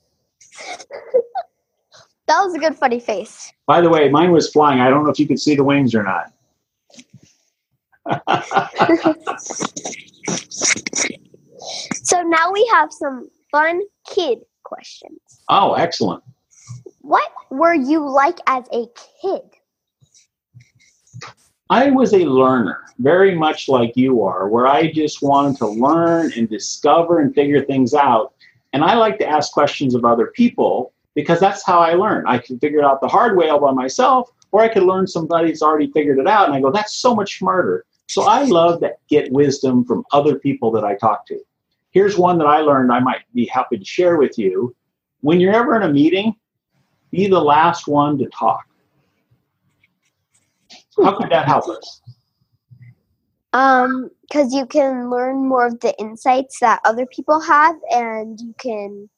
That 2.28 2.44
was 2.44 2.54
a 2.54 2.60
good 2.60 2.78
funny 2.78 3.02
face. 3.02 3.52
By 3.68 3.82
the 3.82 3.90
way, 3.90 4.08
mine 4.08 4.32
was 4.32 4.50
flying. 4.50 4.80
I 4.80 4.90
don't 4.90 5.04
know 5.04 5.10
if 5.10 5.20
you 5.20 5.28
could 5.28 5.40
see 5.40 5.54
the 5.54 5.66
wings 5.66 5.94
or 5.94 6.04
not. 6.04 6.32
So 12.04 12.22
now 12.24 12.52
we 12.52 12.68
have 12.74 12.92
some 12.92 13.30
fun 13.52 13.82
kid 14.10 14.40
questions. 14.72 15.20
oh, 15.50 15.74
excellent. 15.74 16.24
What 17.02 17.30
were 17.50 17.74
you 17.74 18.08
like 18.08 18.40
as 18.48 18.66
a 18.72 18.86
kid? 19.22 19.42
I 21.70 21.90
was 21.90 22.14
a 22.14 22.26
learner, 22.26 22.82
very 23.00 23.36
much 23.36 23.68
like 23.68 23.94
you 23.96 24.24
are, 24.24 24.48
where 24.48 24.68
I 24.68 24.92
just 24.92 25.22
wanted 25.22 25.58
to 25.58 25.68
learn 25.68 26.32
and 26.38 26.50
discover 26.50 27.20
and 27.20 27.34
figure 27.34 27.64
things 27.64 27.94
out. 27.94 28.34
And 28.74 28.84
I 28.84 28.96
like 28.96 29.18
to 29.20 29.28
ask 29.28 29.52
questions 29.52 29.96
of 29.96 30.06
other 30.06 30.28
people 30.28 30.94
because 31.16 31.40
that's 31.40 31.66
how 31.66 31.80
I 31.80 31.94
learn. 31.94 32.26
I 32.28 32.38
can 32.38 32.60
figure 32.60 32.80
it 32.80 32.86
out 32.86 33.02
the 33.02 33.08
hard 33.08 33.38
way 33.38 33.50
all 33.50 33.60
by 33.60 33.72
myself, 33.72 34.30
or 34.52 34.62
I 34.62 34.70
could 34.70 34.84
learn 34.84 35.08
somebody's 35.08 35.62
already 35.62 35.92
figured 35.92 36.20
it 36.20 36.28
out, 36.28 36.46
and 36.48 36.56
I 36.56 36.62
go, 36.62 36.72
that's 36.72 36.96
so 36.96 37.14
much 37.14 37.40
smarter. 37.40 37.86
So 38.08 38.24
I 38.24 38.44
love 38.44 38.82
to 38.82 38.94
get 39.10 39.32
wisdom 39.32 39.86
from 39.86 40.04
other 40.12 40.36
people 40.40 40.72
that 40.72 40.84
I 40.84 40.96
talk 40.96 41.26
to. 41.28 41.40
Here's 41.92 42.18
one 42.18 42.38
that 42.38 42.48
I 42.48 42.62
learned 42.62 42.92
I 42.92 43.00
might 43.00 43.22
be 43.34 43.46
happy 43.46 43.78
to 43.78 43.86
share 43.86 44.18
with 44.18 44.38
you. 44.38 44.76
When 45.20 45.40
you're 45.40 45.54
ever 45.54 45.76
in 45.76 45.84
a 45.84 45.92
meeting, 45.92 46.36
be 47.12 47.28
the 47.28 47.40
last 47.40 47.88
one 47.88 48.18
to 48.18 48.28
talk. 48.28 48.66
How 50.98 51.18
could 51.18 51.30
that 51.30 51.48
help 51.48 51.68
us? 51.68 52.02
Um, 53.54 54.10
because 54.22 54.54
you 54.54 54.66
can 54.66 55.10
learn 55.10 55.48
more 55.48 55.68
of 55.68 55.80
the 55.82 55.98
insights 56.00 56.60
that 56.62 56.80
other 56.86 57.06
people 57.06 57.42
have, 57.42 57.76
and 57.92 58.40
you 58.40 58.56
can 58.58 59.10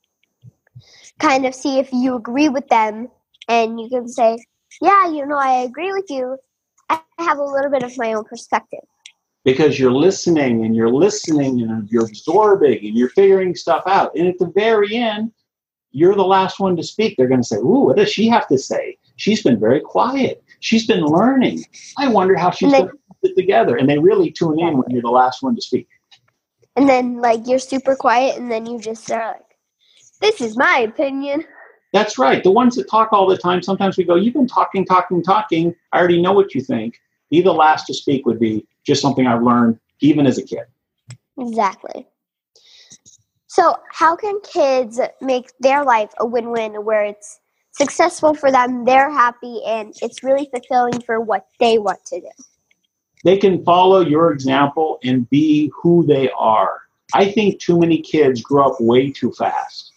kind 1.20 1.46
of 1.46 1.54
see 1.54 1.78
if 1.78 1.94
you 1.94 2.16
agree 2.16 2.50
with 2.50 2.68
them, 2.70 3.10
and 3.48 3.80
you 3.80 3.90
can 3.90 4.08
say, 4.08 4.44
"Yeah, 4.82 5.08
you 5.08 5.28
know, 5.28 5.38
I 5.38 5.62
agree 5.62 5.94
with 5.94 6.10
you. 6.10 6.38
I 6.90 7.00
have 7.20 7.38
a 7.38 7.44
little 7.44 7.70
bit 7.70 7.84
of 7.84 7.96
my 7.98 8.14
own 8.14 8.24
perspective." 8.24 8.84
Because 9.44 9.78
you're 9.78 9.92
listening 9.92 10.66
and 10.66 10.76
you're 10.76 10.92
listening 10.92 11.62
and 11.62 11.90
you're 11.90 12.06
absorbing 12.06 12.86
and 12.86 12.98
you're 12.98 13.10
figuring 13.10 13.56
stuff 13.56 13.84
out. 13.88 14.16
And 14.16 14.28
at 14.28 14.40
the 14.40 14.48
very 14.48 14.96
end, 14.96 15.32
you're 15.92 16.16
the 16.16 16.26
last 16.26 16.60
one 16.60 16.76
to 16.78 16.84
speak. 16.84 17.16
They're 17.18 17.28
going 17.28 17.42
to 17.42 17.48
say, 17.48 17.58
Ooh, 17.58 17.86
what 17.86 17.98
does 17.98 18.12
she 18.12 18.28
have 18.30 18.48
to 18.48 18.58
say? 18.58 18.98
She's 19.16 19.44
been 19.44 19.60
very 19.60 19.80
quiet. 19.80 20.44
She's 20.60 20.88
been 20.88 21.04
learning. 21.04 21.64
I 21.98 22.08
wonder 22.08 22.36
how 22.36 22.52
she's 22.52 22.72
going 22.72 22.88
to 22.88 22.94
put 23.22 23.32
it 23.32 23.36
together. 23.36 23.76
And 23.76 23.90
they 23.90 24.00
really 24.00 24.32
tune 24.32 24.60
in 24.60 24.78
when 24.78 24.90
you're 24.90 25.02
the 25.02 25.10
last 25.10 25.44
one 25.44 25.56
to 25.56 25.62
speak. 25.62 25.88
And 26.76 26.90
then, 26.90 27.18
like, 27.18 27.46
you're 27.46 27.60
super 27.60 27.96
quiet, 27.96 28.38
and 28.38 28.52
then 28.52 28.66
you 28.66 28.80
just 28.80 29.12
are 29.12 29.34
like, 29.34 29.42
"This 30.22 30.42
is 30.42 30.58
my 30.58 30.80
opinion." 30.80 31.46
That's 31.92 32.18
right. 32.18 32.44
The 32.44 32.52
ones 32.52 32.76
that 32.76 32.90
talk 32.90 33.14
all 33.14 33.28
the 33.28 33.38
time, 33.38 33.62
sometimes 33.62 33.98
we 33.98 34.04
go, 34.04 34.16
You've 34.16 34.34
been 34.34 34.48
talking, 34.48 34.84
talking, 34.84 35.22
talking. 35.22 35.76
I 35.92 36.00
already 36.00 36.20
know 36.20 36.34
what 36.34 36.56
you 36.56 36.62
think. 36.62 37.00
Be 37.30 37.42
the 37.42 37.54
last 37.54 37.86
to 37.86 37.94
speak 37.94 38.26
would 38.26 38.40
be 38.40 38.66
just 38.86 39.02
something 39.02 39.28
I've 39.28 39.44
learned 39.44 39.80
even 40.00 40.26
as 40.26 40.38
a 40.38 40.44
kid. 40.44 40.66
Exactly. 41.40 42.08
So, 43.48 43.76
how 43.92 44.16
can 44.16 44.40
kids 44.42 45.00
make 45.22 45.52
their 45.60 45.84
life 45.84 46.12
a 46.20 46.26
win 46.26 46.50
win 46.52 46.86
where 46.86 47.04
it's 47.04 47.40
successful 47.72 48.34
for 48.34 48.52
them, 48.52 48.86
they're 48.86 49.12
happy, 49.12 49.62
and 49.66 49.94
it's 50.02 50.24
really 50.24 50.50
fulfilling 50.52 51.02
for 51.02 51.20
what 51.20 51.48
they 51.60 51.78
want 51.78 52.04
to 52.06 52.22
do? 52.22 52.30
they 53.24 53.38
can 53.38 53.64
follow 53.64 54.02
your 54.02 54.32
example 54.32 55.00
and 55.04 55.30
be 55.30 55.72
who 55.82 56.06
they 56.06 56.30
are. 56.38 56.82
I 57.14 57.32
think 57.32 57.60
too 57.60 57.80
many 57.80 58.02
kids 58.02 58.42
grow 58.42 58.72
up 58.72 58.76
way 58.80 59.12
too 59.12 59.32
fast. 59.32 59.92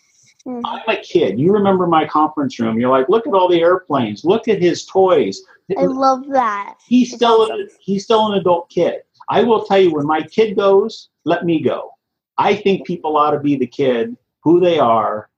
Mhm. 0.47 0.61
I'm 0.65 0.83
a 0.89 1.01
kid. 1.01 1.39
You 1.39 1.53
remember 1.53 1.87
my 1.87 2.07
conference 2.07 2.59
room. 2.61 2.79
You're 2.79 2.91
like, 2.91 3.09
look 3.09 3.27
at 3.27 3.35
all 3.35 3.49
the 3.49 3.61
airplanes. 3.61 4.25
Look 4.25 4.47
at 4.49 4.63
his 4.63 4.85
toys. 4.85 5.43
I 5.77 5.85
love 5.87 6.27
that. 6.29 6.75
He's 6.87 7.09
it's 7.09 7.17
still 7.17 7.43
awesome. 7.43 7.67
he's 7.81 8.05
still 8.05 8.33
an 8.33 8.39
adult 8.39 8.71
kid. 8.71 9.01
I 9.29 9.43
will 9.43 9.65
tell 9.65 9.79
you 9.81 9.93
when 9.93 10.07
my 10.07 10.23
kid 10.23 10.57
goes, 10.57 11.09
let 11.25 11.45
me 11.45 11.61
go. 11.61 11.91
I 12.39 12.55
think 12.55 12.87
people 12.87 13.17
ought 13.17 13.33
to 13.33 13.41
be 13.41 13.57
the 13.57 13.67
kid 13.67 14.17
who 14.45 14.61
they 14.61 14.79
are, 14.79 15.29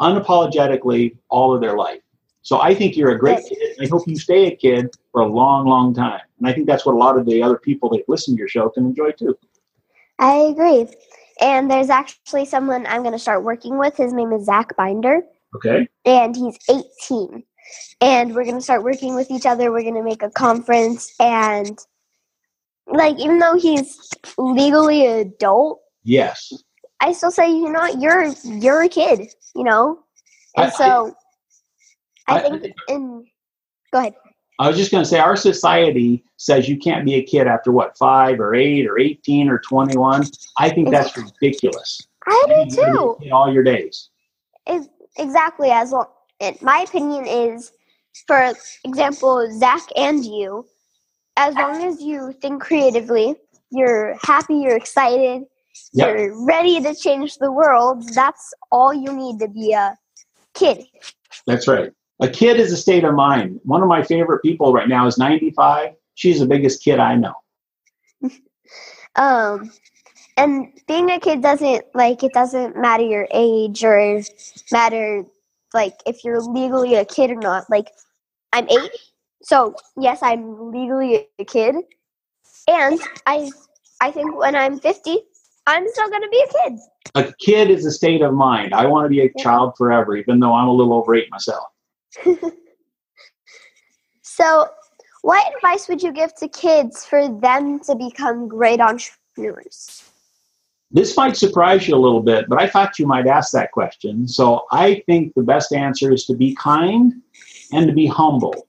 unapologetically 0.00 1.16
all 1.28 1.54
of 1.54 1.60
their 1.60 1.76
life. 1.76 2.00
So 2.42 2.60
I 2.60 2.74
think 2.74 2.96
you're 2.96 3.10
a 3.10 3.18
great 3.18 3.38
Yes. 3.38 3.48
kid. 3.48 3.76
I 3.82 3.86
hope 3.88 4.06
you 4.06 4.16
stay 4.16 4.46
a 4.46 4.54
kid 4.56 4.94
for 5.12 5.22
a 5.22 5.26
long, 5.26 5.66
long 5.66 5.92
time. 5.92 6.20
And 6.38 6.48
I 6.48 6.52
think 6.52 6.66
that's 6.66 6.86
what 6.86 6.94
a 6.94 6.98
lot 6.98 7.18
of 7.18 7.26
the 7.26 7.42
other 7.42 7.58
people 7.58 7.88
that 7.90 8.08
listen 8.08 8.34
to 8.34 8.38
your 8.38 8.48
show 8.48 8.68
can 8.68 8.86
enjoy 8.86 9.10
too. 9.12 9.36
I 10.18 10.34
agree. 10.34 10.86
And 11.40 11.70
there's 11.70 11.90
actually 11.90 12.44
someone 12.46 12.86
I'm 12.86 13.02
going 13.02 13.12
to 13.12 13.18
start 13.18 13.44
working 13.44 13.78
with. 13.78 13.96
His 13.96 14.12
name 14.12 14.32
is 14.32 14.44
Zach 14.46 14.76
Binder, 14.76 15.22
Okay. 15.54 15.88
and 16.04 16.34
he's 16.34 16.56
18. 16.70 17.42
And 18.00 18.34
we're 18.34 18.44
going 18.44 18.56
to 18.56 18.60
start 18.62 18.82
working 18.84 19.14
with 19.14 19.30
each 19.30 19.46
other. 19.46 19.72
We're 19.72 19.82
going 19.82 19.94
to 19.94 20.02
make 20.02 20.22
a 20.22 20.30
conference. 20.30 21.12
And, 21.20 21.78
like, 22.86 23.18
even 23.18 23.38
though 23.38 23.56
he's 23.56 23.98
legally 24.38 25.06
an 25.06 25.18
adult, 25.18 25.80
Yes. 26.04 26.52
I 27.00 27.12
still 27.12 27.30
say, 27.30 27.50
you 27.50 27.70
know 27.70 27.80
what, 27.80 28.00
you're 28.00 28.32
you're 28.44 28.82
a 28.82 28.88
kid, 28.88 29.28
you 29.54 29.62
know? 29.64 29.98
I- 30.56 30.64
And 30.64 30.72
so 30.72 31.14
I, 32.26 32.38
I- 32.40 32.42
think 32.42 32.72
in 32.88 33.24
go 33.92 33.98
ahead. 34.00 34.14
I 34.60 34.66
was 34.66 34.76
just 34.76 34.90
going 34.90 35.04
to 35.04 35.08
say 35.08 35.20
our 35.20 35.36
society 35.36 36.24
says 36.36 36.68
you 36.68 36.76
can't 36.78 37.04
be 37.04 37.14
a 37.14 37.22
kid 37.22 37.46
after 37.46 37.70
what, 37.70 37.96
five 37.96 38.40
or 38.40 38.54
eight 38.56 38.88
or 38.88 38.98
18 38.98 39.48
or 39.48 39.60
21. 39.60 40.24
I 40.58 40.68
think 40.70 40.90
that's 40.90 41.16
ridiculous. 41.16 42.00
I 42.26 42.44
do 42.48 42.56
need 42.56 42.70
to 42.70 42.76
be 42.76 42.82
a 42.82 42.86
too. 42.92 43.30
All 43.32 43.52
your 43.52 43.62
days. 43.62 44.10
Ex- 44.66 44.88
exactly 45.16 45.70
as 45.70 45.92
long 45.92 46.06
and 46.40 46.60
my 46.62 46.84
opinion 46.88 47.26
is 47.26 47.72
for 48.26 48.52
example, 48.84 49.48
Zach 49.58 49.82
and 49.96 50.24
you, 50.24 50.66
as 51.36 51.54
long 51.54 51.84
as 51.84 52.00
you 52.00 52.32
think 52.40 52.62
creatively, 52.62 53.36
you're 53.70 54.16
happy, 54.22 54.56
you're 54.56 54.76
excited, 54.76 55.44
Yep. 55.92 56.08
you're 56.08 56.46
ready 56.46 56.80
to 56.80 56.94
change 56.94 57.36
the 57.36 57.52
world, 57.52 58.08
that's 58.14 58.52
all 58.72 58.92
you 58.92 59.12
need 59.12 59.38
to 59.38 59.48
be 59.48 59.72
a 59.72 59.96
kid. 60.54 60.84
That's 61.46 61.68
right. 61.68 61.92
A 62.20 62.28
kid 62.28 62.58
is 62.58 62.72
a 62.72 62.76
state 62.76 63.04
of 63.04 63.14
mind. 63.14 63.60
One 63.62 63.80
of 63.80 63.88
my 63.88 64.02
favorite 64.02 64.42
people 64.42 64.72
right 64.72 64.88
now 64.88 65.06
is 65.06 65.18
95. 65.18 65.94
She's 66.14 66.40
the 66.40 66.46
biggest 66.46 66.82
kid 66.82 66.98
I 66.98 67.14
know. 67.14 67.34
Um, 69.16 69.72
and 70.36 70.68
being 70.86 71.10
a 71.10 71.18
kid 71.18 71.42
doesn't 71.42 71.86
like 71.92 72.22
it 72.22 72.32
doesn't 72.32 72.76
matter 72.76 73.02
your 73.02 73.26
age 73.32 73.82
or 73.82 74.22
matter 74.70 75.24
like 75.74 75.94
if 76.06 76.24
you're 76.24 76.40
legally 76.40 76.94
a 76.94 77.04
kid 77.04 77.30
or 77.30 77.36
not. 77.36 77.68
Like 77.70 77.90
I'm 78.52 78.68
eight, 78.68 78.90
so 79.42 79.74
yes, 79.96 80.20
I'm 80.22 80.70
legally 80.72 81.28
a 81.38 81.44
kid, 81.44 81.76
and 82.68 83.00
I 83.26 83.50
I 84.00 84.10
think 84.10 84.36
when 84.36 84.54
I'm 84.54 84.78
fifty, 84.78 85.20
I'm 85.66 85.86
still 85.88 86.10
gonna 86.10 86.28
be 86.28 86.44
a 86.48 86.52
kid. 86.52 86.78
A 87.14 87.32
kid 87.40 87.70
is 87.70 87.86
a 87.86 87.90
state 87.90 88.22
of 88.22 88.34
mind. 88.34 88.74
I 88.74 88.86
want 88.86 89.04
to 89.06 89.08
be 89.08 89.20
a 89.20 89.32
child 89.38 89.74
forever, 89.76 90.16
even 90.16 90.40
though 90.40 90.52
I'm 90.52 90.68
a 90.68 90.72
little 90.72 90.92
over 90.92 91.14
eight 91.14 91.30
myself. 91.30 91.64
So, 94.38 94.68
what 95.22 95.52
advice 95.56 95.88
would 95.88 96.00
you 96.00 96.12
give 96.12 96.32
to 96.36 96.46
kids 96.46 97.04
for 97.04 97.28
them 97.28 97.80
to 97.80 97.96
become 97.96 98.46
great 98.46 98.80
entrepreneurs? 98.80 100.07
This 100.90 101.16
might 101.16 101.36
surprise 101.36 101.86
you 101.86 101.94
a 101.94 101.98
little 101.98 102.22
bit, 102.22 102.46
but 102.48 102.60
I 102.60 102.66
thought 102.66 102.98
you 102.98 103.06
might 103.06 103.26
ask 103.26 103.52
that 103.52 103.72
question. 103.72 104.26
So 104.26 104.62
I 104.72 105.02
think 105.06 105.34
the 105.34 105.42
best 105.42 105.72
answer 105.72 106.12
is 106.12 106.24
to 106.26 106.34
be 106.34 106.54
kind 106.54 107.14
and 107.72 107.86
to 107.86 107.92
be 107.92 108.06
humble 108.06 108.66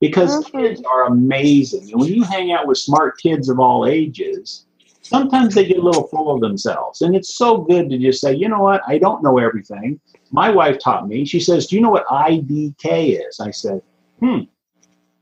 because 0.00 0.44
Mhm. 0.44 0.52
kids 0.52 0.82
are 0.82 1.04
amazing. 1.04 1.90
And 1.92 2.00
when 2.00 2.12
you 2.12 2.24
hang 2.24 2.52
out 2.52 2.66
with 2.66 2.76
smart 2.76 3.18
kids 3.18 3.48
of 3.48 3.58
all 3.58 3.86
ages, 3.86 4.66
sometimes 5.00 5.54
they 5.54 5.64
get 5.64 5.78
a 5.78 5.82
little 5.82 6.08
full 6.08 6.34
of 6.34 6.40
themselves. 6.42 7.00
And 7.00 7.16
it's 7.16 7.36
so 7.36 7.58
good 7.58 7.88
to 7.88 7.98
just 7.98 8.20
say, 8.20 8.34
you 8.34 8.48
know 8.48 8.60
what, 8.60 8.82
I 8.86 8.98
don't 8.98 9.22
know 9.22 9.38
everything. 9.38 9.98
My 10.30 10.50
wife 10.50 10.78
taught 10.78 11.08
me, 11.08 11.24
she 11.24 11.40
says, 11.40 11.66
Do 11.66 11.76
you 11.76 11.82
know 11.82 11.90
what 11.90 12.06
IDK 12.06 13.18
is? 13.26 13.40
I 13.40 13.50
said, 13.50 13.80
Hmm, 14.20 14.40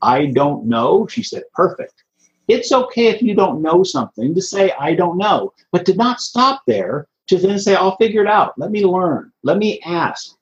I 0.02 0.26
don't 0.26 0.66
know. 0.66 1.07
She 1.07 1.23
said, 1.23 1.45
Perfect. 1.54 2.04
It's 2.50 2.73
okay 2.73 3.07
if 3.07 3.23
you 3.23 3.35
don't 3.37 3.62
know 3.62 3.85
something 3.85 4.35
to 4.35 4.42
say, 4.42 4.73
I 4.73 4.95
don't 4.97 5.19
know, 5.19 5.52
but 5.71 5.87
to 5.87 5.95
not 5.95 6.21
stop 6.21 6.62
there, 6.66 7.07
to 7.28 7.38
then 7.38 7.61
say, 7.61 7.76
I'll 7.76 7.97
figure 7.97 8.23
it 8.23 8.26
out. 8.26 8.59
Let 8.59 8.73
me 8.73 8.85
learn. 8.85 9.30
Let 9.45 9.59
me 9.59 9.80
ask. 9.87 10.35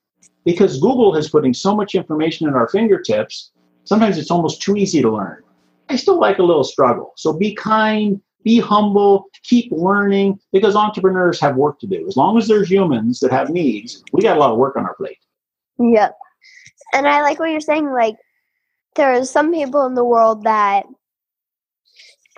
Because 0.43 0.79
Google 0.79 1.15
is 1.15 1.29
putting 1.29 1.53
so 1.53 1.75
much 1.75 1.93
information 1.93 2.47
at 2.47 2.55
our 2.55 2.67
fingertips, 2.67 3.51
sometimes 3.83 4.17
it's 4.17 4.31
almost 4.31 4.59
too 4.59 4.75
easy 4.75 5.03
to 5.03 5.11
learn. 5.11 5.43
I 5.89 5.97
still 5.97 6.19
like 6.19 6.39
a 6.39 6.43
little 6.43 6.63
struggle. 6.63 7.13
So 7.15 7.31
be 7.31 7.53
kind, 7.53 8.19
be 8.43 8.59
humble, 8.59 9.25
keep 9.43 9.71
learning, 9.71 10.39
because 10.51 10.75
entrepreneurs 10.75 11.39
have 11.41 11.57
work 11.57 11.79
to 11.81 11.87
do. 11.87 12.07
As 12.07 12.17
long 12.17 12.39
as 12.39 12.47
there's 12.47 12.71
humans 12.71 13.19
that 13.19 13.31
have 13.31 13.51
needs, 13.51 14.03
we 14.13 14.23
got 14.23 14.37
a 14.37 14.39
lot 14.39 14.51
of 14.51 14.57
work 14.57 14.77
on 14.77 14.85
our 14.85 14.95
plate. 14.95 15.19
Yep. 15.77 16.17
And 16.93 17.07
I 17.07 17.21
like 17.21 17.37
what 17.37 17.51
you're 17.51 17.61
saying. 17.61 17.91
Like, 17.91 18.15
there 18.95 19.13
are 19.13 19.25
some 19.25 19.53
people 19.53 19.85
in 19.85 19.93
the 19.93 20.03
world 20.03 20.43
that 20.45 20.85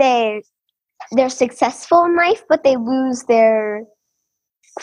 they 0.01 0.41
they're 1.12 1.29
successful 1.29 2.05
in 2.05 2.15
life, 2.15 2.43
but 2.48 2.63
they 2.63 2.77
lose 2.77 3.24
their 3.24 3.84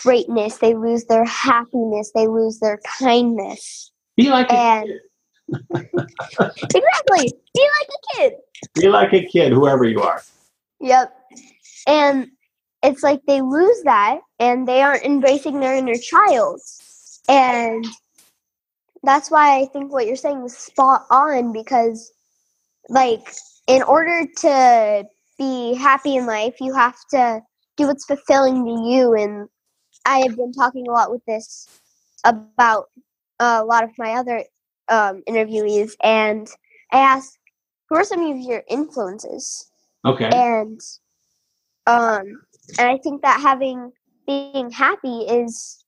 greatness, 0.03 0.59
they 0.59 0.75
lose 0.75 1.05
their 1.07 1.25
happiness, 1.25 2.13
they 2.15 2.27
lose 2.27 2.59
their 2.61 2.79
kindness. 2.99 3.91
Be 4.17 4.31
like 4.31 4.51
a 4.51 4.55
And 4.55 4.89
kid. 4.89 5.01
exactly, 6.31 7.33
be 7.55 7.69
like 7.79 7.89
a 7.89 8.17
kid. 8.17 8.33
Be 8.75 8.89
like 8.89 9.13
a 9.13 9.25
kid, 9.25 9.53
whoever 9.53 9.85
you 9.85 10.01
are. 10.01 10.23
Yep. 10.81 11.15
And 11.87 12.29
it's 12.83 13.03
like 13.03 13.21
they 13.27 13.41
lose 13.41 13.83
that 13.85 14.21
and 14.39 14.69
they 14.69 14.83
aren't 14.83 15.05
embracing 15.05 15.61
their 15.61 15.75
inner 15.75 15.97
child. 15.97 16.61
And 17.29 17.85
that's 19.03 19.31
why 19.31 19.61
I 19.61 19.67
think 19.67 19.93
what 19.93 20.07
you're 20.07 20.17
saying 20.17 20.45
is 20.45 20.57
spot 20.57 21.07
on 21.11 21.53
because, 21.53 22.13
like, 22.89 23.33
in 23.69 23.83
order 23.83 24.27
to 24.39 25.05
be 25.39 25.75
happy 25.75 26.17
in 26.17 26.27
life, 26.27 26.57
you 26.61 26.75
have 26.75 26.97
to 27.11 27.41
do 27.77 27.87
what's 27.87 28.05
fulfilling 28.05 28.65
to 28.65 28.91
you. 28.91 29.15
And 29.15 29.49
I 30.05 30.19
have 30.21 30.37
been 30.37 30.53
talking 30.53 30.89
a 30.89 30.91
lot 30.91 31.13
with 31.13 31.25
this 31.27 31.69
about 32.25 32.87
a 33.39 33.65
lot 33.65 33.85
of 33.85 33.91
my 33.99 34.15
other 34.15 34.43
um, 34.89 35.23
interviewees. 35.29 35.93
And 36.03 36.49
I 36.93 36.99
asked, 36.99 37.39
who 37.89 37.97
are 37.97 38.05
some 38.05 38.21
of 38.21 38.39
your 38.39 38.65
influences? 38.69 39.71
Okay. 40.05 40.31
and 40.33 40.81
um 41.87 42.23
and 42.79 42.89
i 42.89 42.99
think 42.99 43.23
that 43.23 43.41
having 43.41 43.91
being 44.27 44.71
happy 44.71 45.21
is 45.23 45.85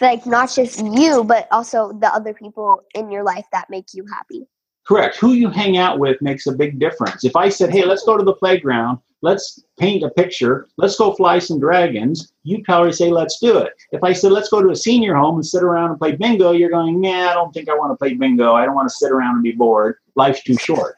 like 0.00 0.26
not 0.26 0.50
just 0.52 0.84
you 0.84 1.24
but 1.24 1.48
also 1.50 1.92
the 2.00 2.14
other 2.14 2.34
people 2.34 2.82
in 2.94 3.10
your 3.10 3.24
life 3.24 3.46
that 3.52 3.70
make 3.70 3.86
you 3.94 4.04
happy 4.12 4.46
Correct. 4.86 5.16
Who 5.16 5.32
you 5.32 5.50
hang 5.50 5.76
out 5.76 5.98
with 5.98 6.20
makes 6.20 6.46
a 6.46 6.52
big 6.52 6.78
difference. 6.78 7.24
If 7.24 7.36
I 7.36 7.48
said, 7.48 7.70
hey, 7.70 7.84
let's 7.84 8.04
go 8.04 8.16
to 8.16 8.24
the 8.24 8.34
playground, 8.34 8.98
let's 9.22 9.62
paint 9.78 10.02
a 10.02 10.10
picture, 10.10 10.66
let's 10.78 10.96
go 10.96 11.12
fly 11.12 11.38
some 11.38 11.60
dragons, 11.60 12.32
you'd 12.42 12.64
probably 12.64 12.92
say, 12.92 13.10
let's 13.10 13.38
do 13.38 13.58
it. 13.58 13.74
If 13.92 14.02
I 14.02 14.12
said, 14.12 14.32
let's 14.32 14.48
go 14.48 14.62
to 14.62 14.70
a 14.70 14.76
senior 14.76 15.14
home 15.14 15.36
and 15.36 15.46
sit 15.46 15.62
around 15.62 15.90
and 15.90 15.98
play 15.98 16.16
bingo, 16.16 16.52
you're 16.52 16.70
going, 16.70 17.00
nah, 17.00 17.30
I 17.30 17.34
don't 17.34 17.52
think 17.52 17.68
I 17.68 17.74
want 17.74 17.92
to 17.92 17.96
play 17.96 18.14
bingo. 18.14 18.54
I 18.54 18.64
don't 18.64 18.74
want 18.74 18.88
to 18.88 18.94
sit 18.94 19.12
around 19.12 19.34
and 19.34 19.42
be 19.42 19.52
bored. 19.52 19.96
Life's 20.16 20.42
too 20.42 20.56
short. 20.56 20.96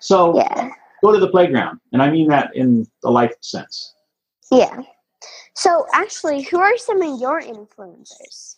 So 0.00 0.36
yeah 0.36 0.70
go 1.02 1.12
to 1.12 1.20
the 1.20 1.28
playground. 1.28 1.80
And 1.92 2.02
I 2.02 2.10
mean 2.10 2.28
that 2.28 2.54
in 2.54 2.86
the 3.02 3.10
life 3.10 3.34
sense. 3.40 3.94
yeah 4.52 4.80
so 5.54 5.86
actually 5.92 6.42
who 6.42 6.58
are 6.60 6.76
some 6.78 7.02
of 7.02 7.20
your 7.20 7.40
influencers 7.40 8.56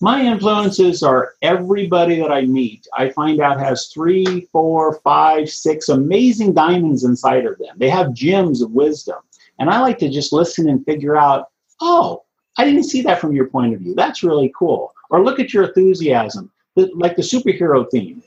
My 0.00 0.22
influences 0.22 1.02
are 1.02 1.34
everybody 1.40 2.20
that 2.20 2.30
I 2.30 2.42
meet. 2.42 2.86
I 2.94 3.08
find 3.10 3.40
out 3.40 3.58
has 3.58 3.86
three, 3.86 4.42
four, 4.52 5.00
five, 5.00 5.48
six 5.48 5.88
amazing 5.88 6.52
diamonds 6.52 7.04
inside 7.04 7.46
of 7.46 7.56
them. 7.58 7.76
They 7.78 7.88
have 7.88 8.12
gems 8.12 8.60
of 8.60 8.72
wisdom. 8.72 9.16
And 9.58 9.70
I 9.70 9.80
like 9.80 9.98
to 9.98 10.10
just 10.10 10.34
listen 10.34 10.68
and 10.68 10.84
figure 10.84 11.16
out, 11.16 11.48
oh, 11.80 12.24
I 12.58 12.64
didn't 12.64 12.84
see 12.84 13.00
that 13.02 13.20
from 13.20 13.32
your 13.34 13.48
point 13.48 13.72
of 13.72 13.80
view. 13.80 13.94
That's 13.94 14.22
really 14.22 14.52
cool. 14.58 14.92
Or 15.08 15.24
look 15.24 15.40
at 15.40 15.54
your 15.54 15.64
enthusiasm, 15.64 16.50
like 16.74 17.16
the 17.16 17.22
superhero 17.22 17.90
theme. 17.90 18.22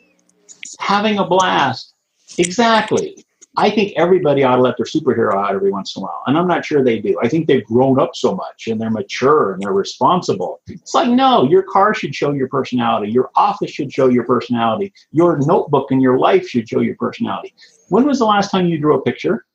Having 0.79 1.19
a 1.19 1.25
blast. 1.25 1.93
Exactly. 2.39 3.25
I 3.59 3.69
think 3.69 3.91
everybody 3.97 4.41
ought 4.43 4.55
to 4.55 4.61
let 4.61 4.77
their 4.77 4.85
superhero 4.85 5.33
out 5.33 5.53
every 5.53 5.69
once 5.69 5.93
in 5.93 6.01
a 6.01 6.05
while. 6.05 6.23
And 6.27 6.37
I'm 6.37 6.47
not 6.47 6.63
sure 6.63 6.81
they 6.81 6.99
do. 6.99 7.19
I 7.21 7.27
think 7.27 7.45
they've 7.45 7.65
grown 7.65 7.99
up 7.99 8.15
so 8.15 8.33
much 8.33 8.67
and 8.67 8.79
they're 8.79 8.89
mature 8.89 9.51
and 9.51 9.61
they're 9.61 9.73
responsible. 9.73 10.61
It's 10.67 10.93
like, 10.93 11.09
no, 11.09 11.43
your 11.43 11.63
car 11.63 11.93
should 11.93 12.15
show 12.15 12.31
your 12.31 12.47
personality. 12.47 13.11
Your 13.11 13.31
office 13.35 13.69
should 13.71 13.91
show 13.91 14.07
your 14.07 14.23
personality. 14.23 14.93
Your 15.11 15.39
notebook 15.39 15.91
and 15.91 16.01
your 16.01 16.17
life 16.17 16.47
should 16.47 16.69
show 16.69 16.79
your 16.79 16.95
personality. 16.95 17.53
When 17.89 18.05
was 18.05 18.19
the 18.19 18.25
last 18.25 18.49
time 18.49 18.67
you 18.67 18.79
drew 18.79 18.95
a 18.95 19.01
picture? 19.01 19.45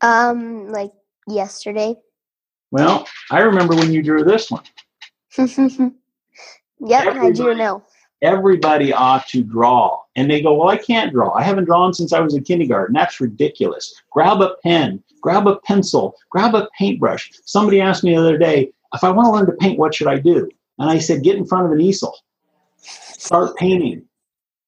um 0.00 0.68
like 0.68 0.92
yesterday 1.28 1.94
Well, 2.70 3.06
I 3.30 3.40
remember 3.40 3.74
when 3.76 3.92
you 3.92 4.02
drew 4.02 4.24
this 4.24 4.50
one. 4.50 4.62
yep 6.80 7.08
i 7.20 7.30
do 7.30 7.50
Everybody. 7.50 7.54
know 7.54 7.82
Everybody 8.22 8.92
ought 8.92 9.28
to 9.28 9.42
draw. 9.42 10.00
And 10.16 10.30
they 10.30 10.42
go, 10.42 10.54
Well, 10.54 10.68
I 10.68 10.76
can't 10.76 11.12
draw. 11.12 11.32
I 11.34 11.42
haven't 11.42 11.66
drawn 11.66 11.94
since 11.94 12.12
I 12.12 12.20
was 12.20 12.34
in 12.34 12.44
kindergarten. 12.44 12.94
That's 12.94 13.20
ridiculous. 13.20 13.94
Grab 14.10 14.40
a 14.40 14.56
pen, 14.62 15.02
grab 15.20 15.46
a 15.46 15.56
pencil, 15.60 16.16
grab 16.30 16.54
a 16.54 16.68
paintbrush. 16.78 17.30
Somebody 17.44 17.80
asked 17.80 18.02
me 18.04 18.14
the 18.14 18.20
other 18.20 18.38
day, 18.38 18.72
If 18.94 19.04
I 19.04 19.10
want 19.10 19.26
to 19.26 19.32
learn 19.32 19.46
to 19.46 19.52
paint, 19.52 19.78
what 19.78 19.94
should 19.94 20.08
I 20.08 20.18
do? 20.18 20.48
And 20.78 20.90
I 20.90 20.98
said, 20.98 21.22
Get 21.22 21.36
in 21.36 21.46
front 21.46 21.66
of 21.66 21.72
an 21.72 21.80
easel. 21.80 22.16
Start 22.76 23.56
painting. 23.56 24.04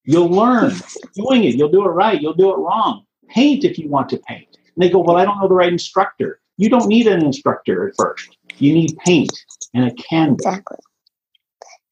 You'll 0.05 0.31
learn 0.31 0.73
doing 1.15 1.45
it. 1.45 1.55
You'll 1.55 1.71
do 1.71 1.85
it 1.85 1.91
right. 1.91 2.21
You'll 2.21 2.35
do 2.35 2.53
it 2.53 2.59
wrong. 2.59 3.05
Paint 3.29 3.65
if 3.65 3.79
you 3.79 3.89
want 3.89 4.09
to 4.11 4.19
paint. 4.19 4.49
And 4.55 4.83
they 4.83 4.91
go, 4.91 5.01
Well, 5.01 5.17
I 5.17 5.25
don't 5.25 5.39
know 5.41 5.49
the 5.49 5.55
right 5.55 5.73
instructor. 5.73 6.41
You 6.57 6.69
don't 6.69 6.89
need 6.89 7.07
an 7.07 7.25
instructor 7.25 7.89
at 7.89 7.97
first. 7.97 8.37
You 8.59 8.75
need 8.75 8.97
paint 8.99 9.31
and 9.75 9.87
a 9.87 9.95
canvas. 9.95 10.47
Exactly. 10.47 10.77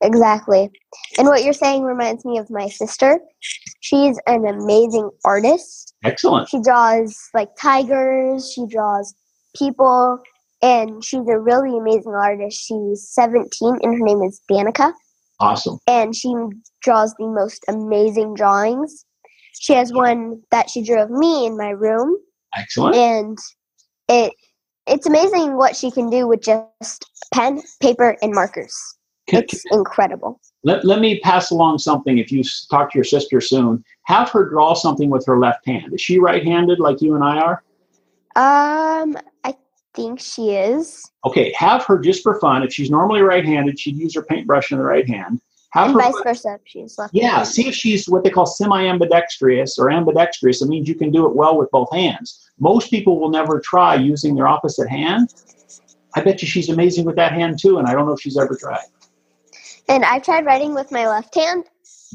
Exactly. 0.01 0.71
And 1.19 1.27
what 1.27 1.43
you're 1.43 1.53
saying 1.53 1.83
reminds 1.83 2.25
me 2.25 2.39
of 2.39 2.49
my 2.51 2.69
sister. 2.69 3.19
She's 3.81 4.19
an 4.27 4.47
amazing 4.47 5.11
artist. 5.25 5.95
Excellent. 6.05 6.49
She 6.49 6.61
draws 6.63 7.19
like 7.35 7.49
tigers, 7.61 8.53
she 8.53 8.65
draws 8.67 9.15
people, 9.57 10.19
and 10.63 11.05
she's 11.05 11.27
a 11.29 11.39
really 11.39 11.77
amazing 11.77 12.13
artist. 12.13 12.61
She's 12.61 13.09
17 13.11 13.79
and 13.83 13.95
her 13.99 14.05
name 14.05 14.23
is 14.23 14.41
Danica, 14.51 14.93
Awesome. 15.41 15.79
and 15.89 16.15
she 16.15 16.33
draws 16.83 17.13
the 17.19 17.27
most 17.27 17.65
amazing 17.69 18.35
drawings. 18.35 19.05
She 19.61 19.73
has 19.75 19.93
one 19.93 20.41
that 20.53 20.71
she 20.71 20.83
drew 20.83 21.01
of 21.03 21.11
me 21.11 21.47
in 21.47 21.57
my 21.57 21.71
room, 21.71 22.17
Excellent. 22.57 22.95
and 22.95 23.39
it 24.09 24.33
it's 24.87 25.07
amazing 25.07 25.57
what 25.57 25.77
she 25.77 25.91
can 25.91 26.09
do 26.09 26.27
with 26.27 26.41
just 26.43 27.05
pen, 27.35 27.61
paper, 27.83 28.17
and 28.23 28.33
markers. 28.33 28.75
Can- 29.29 29.43
It's 29.43 29.62
incredible. 29.71 30.41
Let, 30.64 30.85
let 30.85 31.01
me 31.01 31.21
pass 31.21 31.51
along 31.51 31.79
something. 31.79 32.19
If 32.19 32.33
you 32.33 32.43
talk 32.71 32.91
to 32.93 32.99
your 32.99 33.05
sister 33.05 33.41
soon, 33.41 33.85
have 34.05 34.31
her 34.31 34.49
draw 34.49 34.75
something 34.75 35.11
with 35.11 35.25
her 35.27 35.38
left 35.38 35.67
hand. 35.67 35.93
Is 35.95 36.01
she 36.01 36.19
right 36.19 36.45
handed 36.45 36.81
like 36.81 37.01
you 37.01 37.14
and 37.14 37.23
I 37.23 37.38
are? 37.38 37.62
Um, 38.37 39.17
I 39.45 39.55
think 39.95 40.19
she 40.21 40.51
is. 40.51 41.11
Okay, 41.25 41.53
have 41.57 41.85
her 41.85 41.99
just 41.99 42.23
for 42.23 42.41
fun. 42.41 42.62
If 42.62 42.73
she's 42.73 42.91
normally 42.91 43.21
right 43.21 43.45
handed, 43.45 43.79
she'd 43.79 43.97
use 43.97 44.14
her 44.14 44.23
paintbrush 44.23 44.73
in 44.73 44.79
the 44.79 44.85
right 44.85 45.07
hand. 45.09 45.41
Have 45.73 45.91
And 45.91 46.01
her. 46.01 46.11
vice 46.12 46.23
versa, 46.25 46.55
if 46.55 46.61
she's 46.64 46.97
left. 46.99 47.14
Yeah, 47.14 47.43
see 47.43 47.69
if 47.69 47.75
she's 47.75 48.09
what 48.09 48.25
they 48.25 48.31
call 48.31 48.47
semi 48.47 48.87
ambidextrous 48.87 49.79
or 49.79 49.91
ambidextrous. 49.91 50.62
It 50.62 50.69
means 50.69 50.88
you 50.88 50.95
can 50.95 51.11
do 51.11 51.27
it 51.27 51.37
well 51.37 51.59
with 51.59 51.71
both 51.71 51.93
hands. 51.93 52.49
Most 52.59 52.91
people 52.91 53.21
will 53.21 53.29
never 53.31 53.61
try 53.61 53.95
using 53.95 54.35
their 54.35 54.49
opposite 54.49 54.88
hand. 54.88 55.35
I 56.14 56.23
bet 56.23 56.41
you 56.41 56.49
she's 56.49 56.71
amazing 56.71 57.05
with 57.05 57.17
that 57.17 57.33
hand 57.33 57.59
too, 57.61 57.79
and 57.79 57.87
I 57.87 57.93
don't 57.93 58.07
know 58.07 58.12
if 58.12 58.21
she's 58.21 58.38
ever 58.38 58.57
tried. 58.57 58.87
And 59.88 60.05
I've 60.05 60.22
tried 60.22 60.44
writing 60.44 60.74
with 60.74 60.90
my 60.92 61.09
left 61.09 61.35
hand. 61.35 61.64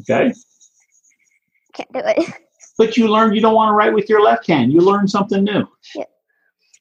Okay? 0.02 0.34
Can't 1.74 1.92
do 1.94 2.02
it. 2.04 2.34
But 2.76 2.98
you 2.98 3.08
learned 3.08 3.36
you 3.36 3.42
don't 3.42 3.54
want 3.54 3.70
to 3.70 3.74
write 3.74 3.94
with 3.94 4.10
your 4.10 4.24
left 4.24 4.48
hand. 4.48 4.74
You 4.74 4.80
learned 4.80 5.08
something 5.08 5.44
new. 5.44 5.68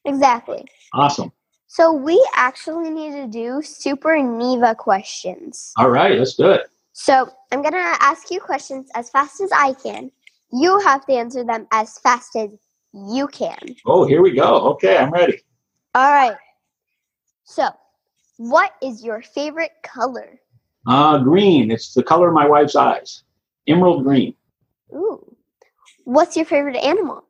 exactly. 0.05 0.65
Awesome. 0.91 1.31
So 1.67 1.93
we 1.93 2.23
actually 2.35 2.89
need 2.89 3.11
to 3.11 3.27
do 3.27 3.61
super 3.63 4.21
Neva 4.21 4.75
questions. 4.75 5.71
All 5.77 5.89
right, 5.89 6.17
let's 6.17 6.35
do 6.35 6.49
it. 6.49 6.67
So 6.93 7.29
I'm 7.51 7.61
gonna 7.63 7.95
ask 7.99 8.29
you 8.29 8.39
questions 8.39 8.89
as 8.95 9.09
fast 9.09 9.41
as 9.41 9.51
I 9.51 9.73
can. 9.73 10.11
You 10.51 10.79
have 10.79 11.05
to 11.07 11.13
answer 11.13 11.43
them 11.43 11.67
as 11.71 11.97
fast 11.97 12.35
as 12.35 12.51
you 12.93 13.27
can. 13.27 13.57
Oh, 13.87 14.05
here 14.05 14.21
we 14.21 14.31
go. 14.31 14.69
Okay, 14.73 14.97
I'm 14.97 15.11
ready. 15.11 15.41
All 15.95 16.11
right. 16.11 16.37
So, 17.43 17.69
what 18.37 18.73
is 18.81 19.03
your 19.03 19.23
favorite 19.23 19.71
color? 19.81 20.39
Uh, 20.87 21.17
green. 21.19 21.71
It's 21.71 21.93
the 21.93 22.03
color 22.03 22.27
of 22.27 22.33
my 22.33 22.47
wife's 22.47 22.75
eyes. 22.75 23.23
Emerald 23.67 24.03
green. 24.03 24.35
Ooh. 24.93 25.35
What's 26.05 26.35
your 26.35 26.45
favorite 26.45 26.75
animal? 26.75 27.23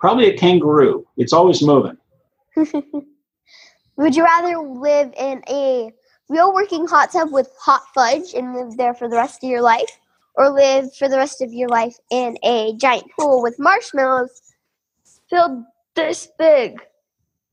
Probably 0.00 0.26
a 0.28 0.36
kangaroo. 0.36 1.06
It's 1.16 1.32
always 1.32 1.62
moving. 1.62 1.96
Would 3.96 4.16
you 4.16 4.24
rather 4.24 4.58
live 4.58 5.12
in 5.16 5.42
a 5.48 5.92
real 6.28 6.52
working 6.52 6.86
hot 6.86 7.12
tub 7.12 7.32
with 7.32 7.48
hot 7.58 7.82
fudge 7.94 8.34
and 8.34 8.54
live 8.54 8.76
there 8.76 8.94
for 8.94 9.08
the 9.08 9.16
rest 9.16 9.44
of 9.44 9.50
your 9.50 9.62
life, 9.62 10.00
or 10.34 10.50
live 10.50 10.94
for 10.96 11.08
the 11.08 11.16
rest 11.16 11.40
of 11.42 11.52
your 11.52 11.68
life 11.68 11.94
in 12.10 12.36
a 12.42 12.74
giant 12.76 13.06
pool 13.18 13.40
with 13.40 13.56
marshmallows 13.58 14.42
filled 15.30 15.62
this 15.94 16.28
big? 16.38 16.80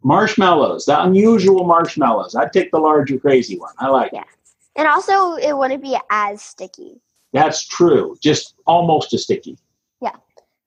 Marshmallows, 0.04 0.86
the 0.86 1.00
unusual 1.04 1.64
marshmallows. 1.64 2.34
I'd 2.34 2.52
take 2.52 2.72
the 2.72 2.80
larger 2.80 3.20
crazy 3.20 3.60
one. 3.60 3.74
I 3.78 3.88
like 3.90 4.12
Yeah. 4.14 4.22
it. 4.22 4.28
And 4.76 4.88
also, 4.88 5.36
it 5.36 5.56
wouldn't 5.58 5.84
be 5.84 5.98
as 6.10 6.42
sticky. 6.42 7.02
That's 7.34 7.66
true. 7.66 8.18
Just 8.22 8.56
almost 8.66 9.14
as 9.14 9.24
sticky. 9.24 9.58
Yeah, 10.02 10.16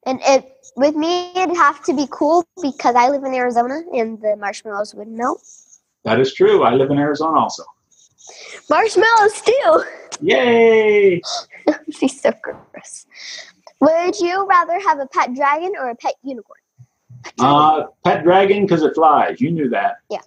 and 0.07 0.21
it 0.25 0.51
with 0.77 0.97
me, 0.97 1.31
it'd 1.37 1.57
have 1.57 1.83
to 1.85 1.95
be 1.95 2.07
cool 2.11 2.45
because 2.61 2.95
I 2.97 3.09
live 3.09 3.25
in 3.25 3.35
Arizona 3.35 3.83
and 3.93 4.21
the 4.21 4.37
marshmallows 4.37 4.95
would 4.95 5.09
melt. 5.09 5.43
That 6.05 6.21
is 6.21 6.35
true. 6.35 6.65
I 6.65 6.75
live 6.75 6.91
in 6.91 6.99
Arizona 6.99 7.39
also. 7.39 7.65
Marshmallows 8.69 9.43
too. 9.43 9.85
Yay! 10.21 11.21
Be 12.01 12.09
so 12.09 12.33
gross. 12.43 13.07
Would 13.81 14.19
you 14.19 14.47
rather 14.47 14.79
have 14.81 14.99
a 14.99 15.07
pet 15.07 15.35
dragon 15.35 15.73
or 15.79 15.91
a 15.91 15.95
pet 15.95 16.15
unicorn? 16.23 16.59
Uh, 17.39 17.85
pet 18.05 18.23
dragon 18.23 18.63
because 18.63 18.83
it 18.83 18.95
flies. 18.95 19.41
You 19.41 19.51
knew 19.51 19.69
that. 19.71 19.97
Yeah. 20.11 20.21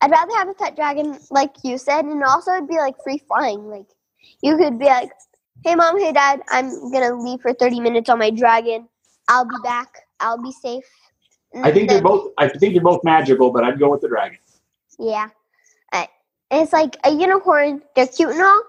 I'd 0.00 0.10
rather 0.10 0.36
have 0.36 0.48
a 0.48 0.54
pet 0.54 0.76
dragon, 0.76 1.18
like 1.30 1.52
you 1.64 1.78
said, 1.78 2.04
and 2.04 2.22
also 2.22 2.52
it'd 2.52 2.68
be 2.68 2.76
like 2.76 2.94
free 3.02 3.22
flying. 3.26 3.68
Like 3.68 3.86
you 4.42 4.56
could 4.56 4.78
be 4.78 4.86
like, 4.86 5.10
"Hey 5.64 5.74
mom, 5.74 5.98
hey 5.98 6.12
dad, 6.12 6.42
I'm 6.48 6.90
gonna 6.92 7.14
leave 7.14 7.40
for 7.40 7.52
30 7.52 7.80
minutes 7.80 8.08
on 8.08 8.18
my 8.18 8.30
dragon. 8.30 8.88
I'll 9.28 9.44
be 9.44 9.56
back. 9.62 9.88
I'll 10.20 10.42
be 10.42 10.52
safe." 10.52 10.84
And 11.52 11.64
I 11.64 11.72
think 11.72 11.88
they're 11.88 12.02
both. 12.02 12.32
I 12.38 12.48
think 12.48 12.74
they're 12.74 12.82
both 12.82 13.02
magical, 13.02 13.50
but 13.50 13.64
I'd 13.64 13.78
go 13.78 13.90
with 13.90 14.00
the 14.00 14.08
dragon. 14.08 14.38
Yeah, 14.98 15.28
it's 16.50 16.72
like 16.72 16.96
a 17.04 17.10
unicorn. 17.10 17.82
They're 17.94 18.06
cute 18.06 18.30
and 18.30 18.42
all, 18.42 18.62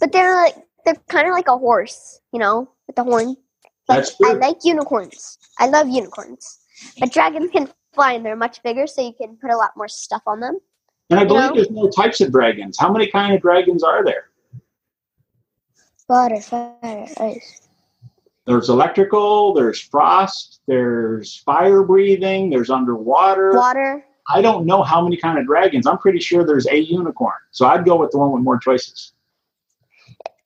but 0.00 0.12
they're 0.12 0.34
like 0.34 0.54
they're 0.84 0.96
kind 1.08 1.28
of 1.28 1.34
like 1.34 1.48
a 1.48 1.56
horse, 1.56 2.20
you 2.32 2.38
know, 2.38 2.70
with 2.86 2.96
the 2.96 3.04
horn. 3.04 3.36
Like, 3.88 3.98
That's 3.98 4.16
true. 4.16 4.30
I 4.30 4.34
like 4.34 4.58
unicorns. 4.64 5.38
I 5.58 5.68
love 5.68 5.88
unicorns, 5.88 6.58
but 7.00 7.12
dragons 7.12 7.50
can 7.50 7.70
fly 7.94 8.12
and 8.12 8.24
they're 8.24 8.36
much 8.36 8.62
bigger, 8.62 8.86
so 8.86 9.02
you 9.02 9.12
can 9.12 9.36
put 9.36 9.50
a 9.50 9.56
lot 9.56 9.70
more 9.76 9.88
stuff 9.88 10.22
on 10.26 10.40
them. 10.40 10.58
And 11.10 11.18
I 11.18 11.24
believe 11.24 11.50
know? 11.50 11.54
there's 11.54 11.70
no 11.70 11.88
types 11.88 12.20
of 12.20 12.30
dragons. 12.30 12.76
How 12.78 12.92
many 12.92 13.10
kind 13.10 13.34
of 13.34 13.40
dragons 13.40 13.82
are 13.82 14.04
there? 14.04 14.28
Water, 16.08 16.40
fire, 16.40 17.06
ice. 17.18 17.68
There's 18.46 18.68
electrical. 18.68 19.54
There's 19.54 19.80
frost. 19.80 20.60
There's 20.66 21.36
fire 21.36 21.82
breathing. 21.82 22.50
There's 22.50 22.70
underwater. 22.70 23.52
Water. 23.54 24.04
I 24.28 24.42
don't 24.42 24.66
know 24.66 24.82
how 24.82 25.02
many 25.02 25.16
kind 25.16 25.38
of 25.38 25.46
dragons. 25.46 25.86
I'm 25.86 25.98
pretty 25.98 26.18
sure 26.18 26.44
there's 26.44 26.66
a 26.66 26.76
unicorn. 26.76 27.36
So 27.50 27.66
I'd 27.66 27.84
go 27.84 27.96
with 27.96 28.10
the 28.10 28.18
one 28.18 28.32
with 28.32 28.42
more 28.42 28.58
choices. 28.58 29.12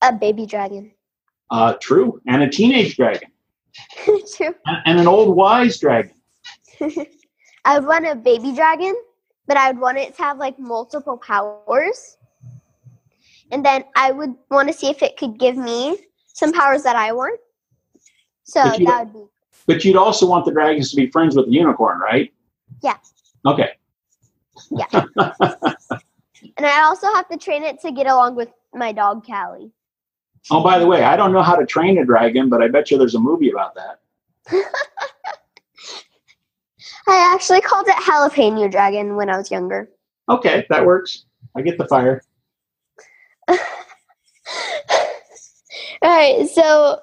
A 0.03 0.13
baby 0.13 0.47
dragon. 0.47 0.93
Uh, 1.51 1.75
true. 1.81 2.21
And 2.27 2.43
a 2.43 2.49
teenage 2.49 2.97
dragon. 2.97 3.32
True. 4.37 4.55
And, 4.67 4.83
and 4.87 5.01
an 5.01 5.07
old 5.07 5.37
wise 5.37 5.79
dragon. 5.79 6.15
I 7.65 7.79
would 7.79 7.87
want 7.87 8.07
a 8.07 8.15
baby 8.15 8.53
dragon, 8.53 8.95
but 9.47 9.57
I 9.57 9.71
would 9.71 9.81
want 9.81 9.99
it 9.99 10.17
to 10.17 10.23
have 10.23 10.39
like 10.39 10.59
multiple 10.59 11.17
powers. 11.17 12.17
And 13.51 13.65
then 13.65 13.85
I 13.95 14.13
would 14.13 14.35
want 14.51 14.69
to 14.69 14.75
see 14.75 14.89
if 14.89 15.03
it 15.03 15.17
could 15.17 15.39
give 15.39 15.57
me 15.57 15.99
some 16.27 16.53
powers 16.53 16.83
that 16.83 16.97
I 16.97 17.13
want. 17.13 17.39
So 18.45 18.61
that 18.65 19.05
would 19.05 19.13
be 19.13 19.25
But 19.67 19.85
you'd 19.85 19.97
also 19.97 20.27
want 20.27 20.45
the 20.45 20.53
dragons 20.53 20.91
to 20.91 20.97
be 20.97 21.11
friends 21.11 21.37
with 21.37 21.47
the 21.47 21.53
unicorn, 21.53 21.99
right? 22.01 22.33
Yeah. 22.83 22.97
Okay. 23.47 23.71
Yeah. 24.71 24.87
and 26.57 26.67
I 26.67 26.83
also 26.83 27.07
have 27.15 27.29
to 27.29 27.37
train 27.37 27.63
it 27.63 27.81
to 27.81 27.93
get 27.93 28.07
along 28.07 28.35
with 28.35 28.49
my 28.75 28.93
dog 28.93 29.25
Callie. 29.25 29.71
Oh, 30.51 30.63
by 30.63 30.79
the 30.79 30.87
way, 30.87 31.05
I 31.05 31.17
don't 31.17 31.33
know 31.33 31.43
how 31.43 31.55
to 31.55 31.65
train 31.65 31.99
a 31.99 32.05
dragon, 32.05 32.49
but 32.49 32.63
I 32.63 32.69
bet 32.69 32.91
you 32.91 32.99
there's 32.99 33.15
a 33.15 33.21
movie 33.21 33.51
about 33.51 33.75
that. 33.75 34.01
I 37.07 37.33
actually 37.35 37.61
called 37.61 37.87
it 37.89 37.95
jalapeno 37.97 38.71
dragon 38.71 39.17
when 39.17 39.31
I 39.31 39.37
was 39.37 39.51
younger. 39.51 39.89
Okay, 40.29 40.67
that 40.69 40.85
works. 40.85 41.27
I 41.57 41.63
get 41.63 41.79
the 41.79 41.87
fire. 41.87 42.23
All 43.49 43.59
right, 46.03 46.49
so 46.49 47.01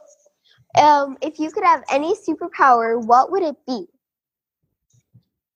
um, 0.82 1.18
if 1.22 1.40
you 1.40 1.52
could 1.52 1.64
have 1.64 1.84
any 1.90 2.16
superpower, 2.16 3.02
what 3.04 3.32
would 3.32 3.44
it 3.44 3.56
be? 3.66 3.88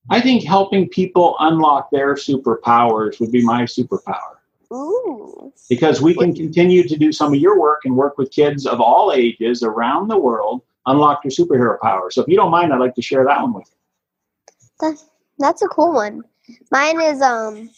I 0.10 0.20
think 0.22 0.44
helping 0.44 0.90
people 0.90 1.36
unlock 1.40 1.90
their 1.92 2.16
superpowers 2.16 3.20
would 3.20 3.32
be 3.32 3.44
my 3.44 3.64
superpower 3.64 4.33
Ooh. 4.74 5.54
because 5.70 6.02
we 6.02 6.16
can 6.16 6.34
continue 6.34 6.88
to 6.88 6.98
do 6.98 7.12
some 7.12 7.34
of 7.34 7.40
your 7.40 7.60
work 7.60 7.82
and 7.86 7.96
work 7.96 8.18
with 8.18 8.32
kids 8.32 8.66
of 8.66 8.82
all 8.82 9.12
ages 9.14 9.62
around 9.62 10.08
the 10.08 10.18
world, 10.18 10.64
unlock 10.88 11.22
their 11.24 11.30
superhero 11.30 11.80
power. 11.80 12.10
So 12.10 12.22
if 12.22 12.28
you 12.28 12.36
don't 12.36 12.52
mind, 12.52 12.74
I'd 12.74 12.80
like 12.80 12.96
to 12.96 13.02
share 13.02 13.24
that 13.26 13.42
one 13.42 13.54
with 13.54 13.68
you. 13.70 13.78
That, 14.80 15.04
that's 15.38 15.62
a 15.62 15.68
cool 15.68 15.94
one. 15.94 16.24
Mine 16.72 17.00
is 17.02 17.22
um 17.22 17.70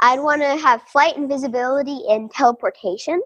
I'd 0.00 0.20
want 0.20 0.42
to 0.42 0.56
have 0.56 0.82
flight, 0.82 1.16
invisibility, 1.16 2.02
and 2.08 2.30
teleportation, 2.30 3.22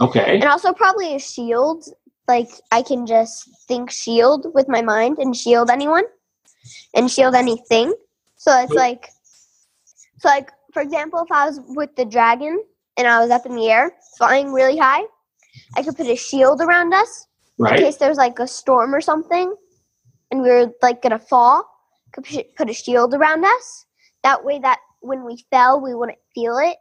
Okay. 0.00 0.36
and 0.36 0.44
also 0.44 0.72
probably 0.72 1.14
a 1.14 1.18
shield. 1.18 1.86
Like 2.28 2.50
I 2.70 2.82
can 2.82 3.06
just 3.06 3.48
think 3.66 3.90
shield 3.90 4.46
with 4.54 4.68
my 4.68 4.82
mind 4.82 5.18
and 5.18 5.34
shield 5.34 5.70
anyone, 5.70 6.04
and 6.94 7.10
shield 7.10 7.34
anything. 7.34 7.92
So 8.36 8.56
it's 8.62 8.72
like, 8.72 9.08
so 10.18 10.28
like 10.28 10.50
for 10.72 10.82
example, 10.82 11.20
if 11.20 11.30
I 11.32 11.46
was 11.46 11.60
with 11.68 11.94
the 11.96 12.04
dragon 12.04 12.62
and 12.96 13.06
I 13.06 13.20
was 13.20 13.30
up 13.30 13.46
in 13.46 13.54
the 13.54 13.68
air 13.70 13.92
flying 14.18 14.52
really 14.52 14.76
high, 14.76 15.04
I 15.76 15.82
could 15.82 15.96
put 15.96 16.06
a 16.06 16.16
shield 16.16 16.60
around 16.60 16.92
us 16.94 17.26
in 17.58 17.66
case 17.84 17.96
there 17.96 18.08
was 18.08 18.18
like 18.18 18.38
a 18.38 18.46
storm 18.46 18.94
or 18.94 19.00
something 19.00 19.54
and 20.30 20.42
we 20.42 20.48
were 20.48 20.72
like 20.82 21.02
gonna 21.02 21.18
fall 21.18 21.64
could 22.12 22.24
put 22.56 22.70
a 22.70 22.72
shield 22.72 23.14
around 23.14 23.44
us 23.44 23.84
that 24.22 24.44
way 24.44 24.58
that 24.58 24.78
when 25.00 25.24
we 25.24 25.44
fell 25.50 25.80
we 25.80 25.94
wouldn't 25.94 26.18
feel 26.34 26.56
it 26.58 26.76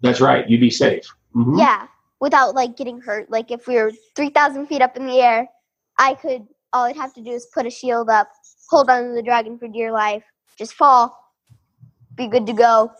That's 0.00 0.20
right. 0.20 0.48
You'd 0.48 0.60
be 0.60 0.70
safe. 0.70 1.06
Mhm. 1.34 1.58
yeah 1.58 1.86
without 2.20 2.54
like 2.54 2.76
getting 2.76 3.00
hurt 3.00 3.30
like 3.30 3.50
if 3.50 3.66
we 3.68 3.76
were 3.76 3.92
3000 4.16 4.66
feet 4.66 4.82
up 4.82 4.96
in 4.96 5.06
the 5.06 5.20
air 5.20 5.46
i 5.98 6.14
could 6.14 6.46
all 6.72 6.84
i'd 6.84 6.96
have 6.96 7.12
to 7.14 7.22
do 7.22 7.30
is 7.30 7.46
put 7.54 7.66
a 7.66 7.70
shield 7.70 8.08
up 8.08 8.28
hold 8.70 8.88
on 8.90 9.08
to 9.08 9.14
the 9.14 9.22
dragon 9.22 9.58
for 9.58 9.68
dear 9.68 9.92
life 9.92 10.24
just 10.58 10.74
fall 10.74 11.16
be 12.16 12.26
good 12.26 12.46
to 12.46 12.52
go 12.52 12.90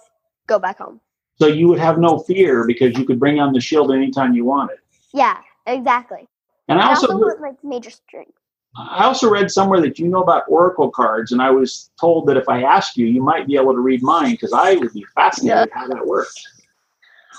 go 0.47 0.59
back 0.59 0.79
home 0.79 1.01
So 1.41 1.47
you 1.47 1.69
would 1.69 1.79
have 1.79 1.99
no 1.99 2.19
fear 2.19 2.67
because 2.67 2.97
you 2.99 3.05
could 3.05 3.19
bring 3.19 3.41
on 3.41 3.53
the 3.53 3.61
shield 3.61 3.93
anytime 3.93 4.35
you 4.35 4.45
wanted. 4.45 4.79
yeah 5.13 5.39
exactly 5.67 6.29
And 6.69 6.81
I 6.81 6.87
i 6.87 6.89
also, 6.91 7.07
also 7.13 7.41
like 7.41 7.63
major 7.65 7.91
strength 7.91 8.39
I 8.77 9.05
also 9.05 9.31
read 9.31 9.51
somewhere 9.53 9.81
that 9.83 10.01
you 10.01 10.09
know 10.09 10.21
about 10.21 10.43
oracle 10.49 10.91
cards, 10.91 11.31
and 11.31 11.41
I 11.41 11.49
was 11.49 11.93
told 12.01 12.27
that 12.27 12.37
if 12.37 12.49
I 12.49 12.63
asked 12.65 12.97
you, 12.97 13.07
you 13.07 13.23
might 13.23 13.47
be 13.47 13.55
able 13.55 13.73
to 13.73 13.79
read 13.79 14.03
mine 14.03 14.33
because 14.33 14.53
I 14.53 14.75
would 14.75 14.93
be 14.93 15.05
fascinated 15.15 15.69
how 15.73 15.87
that 15.87 16.05
works. 16.05 16.35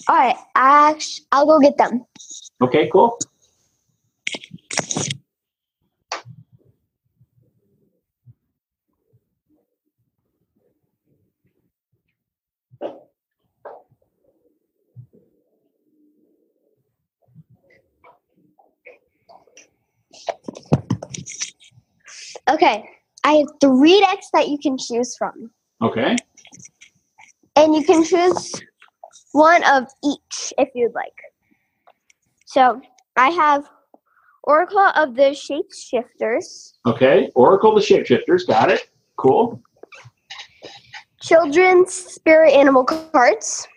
all 0.08 0.16
right 0.16 0.38
act- 0.56 1.22
i'll 1.34 1.46
go 1.46 1.60
get 1.60 1.76
them 1.78 2.06
Okay, 2.62 2.90
cool. 2.94 3.18
Okay, 22.50 22.88
I 23.24 23.34
have 23.34 23.48
three 23.60 24.00
decks 24.00 24.30
that 24.34 24.48
you 24.50 24.58
can 24.58 24.78
choose 24.78 25.16
from, 25.18 25.52
Okay. 25.82 26.16
and 27.56 27.76
you 27.76 27.84
can 27.84 28.04
choose 28.04 28.62
one 29.32 29.64
of 29.64 29.88
each 30.04 30.54
if 30.58 30.70
you'd 30.76 30.94
like. 30.94 31.14
So 32.46 32.80
I 33.18 33.30
have 33.32 33.66
Oracle 34.44 34.80
of 34.96 35.16
the 35.16 35.32
Shapeshifters, 35.34 36.74
Okay. 36.86 37.32
Oracle 37.34 37.74
the 37.74 37.82
Shapeshifters. 37.82 38.46
Got 38.48 38.70
it. 38.70 38.90
Cool. 39.18 39.60
Children's 41.22 41.92
Spirit 41.92 42.54
Animal 42.54 42.84
cards. 42.84 43.68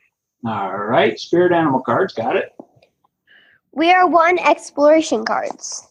All 0.46 0.76
right. 0.76 1.18
Spirit 1.18 1.52
animal 1.52 1.81
cards. 1.81 2.12
Got 2.12 2.37
it. 2.37 2.54
We 3.72 3.90
are 3.92 4.07
one 4.07 4.38
exploration 4.38 5.24
cards. 5.24 5.88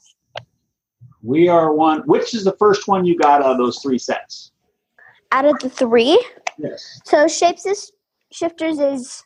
We 1.23 1.47
are 1.47 1.73
one. 1.73 2.01
Which 2.01 2.33
is 2.33 2.43
the 2.43 2.55
first 2.57 2.87
one 2.87 3.05
you 3.05 3.17
got 3.17 3.41
out 3.41 3.51
of 3.51 3.57
those 3.57 3.79
three 3.81 3.97
sets? 3.97 4.51
Out 5.31 5.45
of 5.45 5.59
the 5.59 5.69
three, 5.69 6.23
Yes. 6.57 7.01
so 7.03 7.25
Shapeshifters 7.25 7.65
is 7.71 7.91
shifters 8.31 8.79
is 8.79 9.23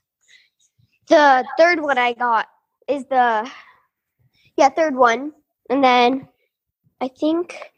the 1.07 1.45
third 1.57 1.79
one 1.81 1.97
I 1.97 2.13
got. 2.13 2.47
Is 2.87 3.05
the 3.05 3.49
yeah 4.57 4.69
third 4.69 4.95
one, 4.95 5.31
and 5.69 5.83
then 5.83 6.27
I 6.99 7.07
think 7.07 7.71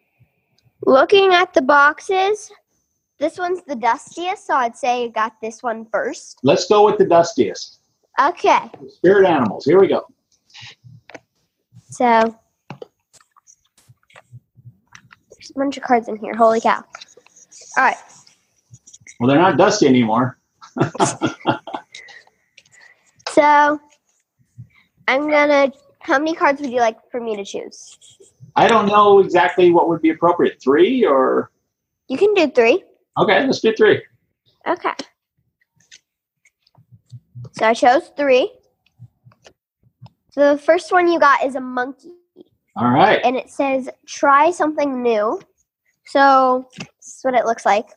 Looking 0.86 1.34
at 1.34 1.54
the 1.54 1.62
boxes, 1.62 2.52
this 3.18 3.38
one's 3.38 3.62
the 3.64 3.76
dustiest, 3.76 4.46
so 4.46 4.54
I'd 4.54 4.76
say 4.76 5.04
you 5.04 5.10
got 5.10 5.40
this 5.42 5.64
one 5.64 5.86
first. 5.86 6.40
Let's 6.44 6.68
go 6.68 6.86
with 6.86 6.98
the 6.98 7.06
dustiest. 7.06 7.80
Okay, 8.20 8.70
Spirit 8.90 9.26
animals. 9.26 9.64
Here 9.64 9.80
we 9.80 9.88
go. 9.88 10.06
so 11.90 12.38
there's 15.32 15.43
a 15.43 15.43
bunch 15.56 15.78
of 15.78 15.84
cards 15.84 16.08
in 16.08 16.18
here. 16.18 16.34
Holy 16.36 16.60
cow! 16.62 16.84
All 17.78 17.84
right, 17.84 17.98
Well, 19.20 19.28
they're 19.30 19.40
not 19.40 19.58
dusty 19.58 19.88
anymore. 19.88 20.38
so 23.30 23.80
I'm 25.08 25.30
gonna. 25.30 25.72
How 26.00 26.18
many 26.20 26.36
cards 26.36 26.60
would 26.62 26.72
you 26.72 26.80
like 26.80 26.98
for 27.12 27.20
me 27.22 27.36
to 27.38 27.46
choose? 27.46 27.98
I 28.56 28.68
don't 28.68 28.88
know 28.88 29.20
exactly 29.20 29.72
what 29.72 29.88
would 29.90 30.02
be 30.02 30.10
appropriate. 30.10 30.62
Three 30.62 31.06
or 31.06 31.52
You 32.10 32.18
can 32.18 32.34
do 32.34 32.48
three. 32.52 32.84
okay, 33.18 33.46
let's 33.46 33.62
do 33.62 33.74
three. 33.76 34.02
Okay. 34.68 34.92
So 37.54 37.66
I 37.68 37.74
chose 37.74 38.12
three. 38.18 38.52
So 40.32 40.54
the 40.56 40.60
first 40.62 40.92
one 40.92 41.08
you 41.08 41.20
got 41.20 41.44
is 41.46 41.56
a 41.56 41.62
monkey, 41.62 42.14
All 42.76 42.90
right. 42.90 43.22
and 43.24 43.36
it 43.36 43.50
says 43.50 43.90
try 44.08 44.52
something 44.52 45.02
new. 45.04 45.40
So 46.06 46.68
this 46.80 47.18
is 47.18 47.20
what 47.22 47.36
it 47.36 47.46
looks 47.46 47.66
like. 47.66 47.88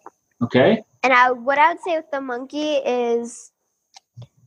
Okay. 0.43 0.83
And 1.03 1.13
I, 1.13 1.31
what 1.31 1.59
I 1.59 1.73
would 1.73 1.83
say 1.83 1.97
with 1.97 2.11
the 2.13 2.21
monkey 2.21 2.75
is 2.75 3.53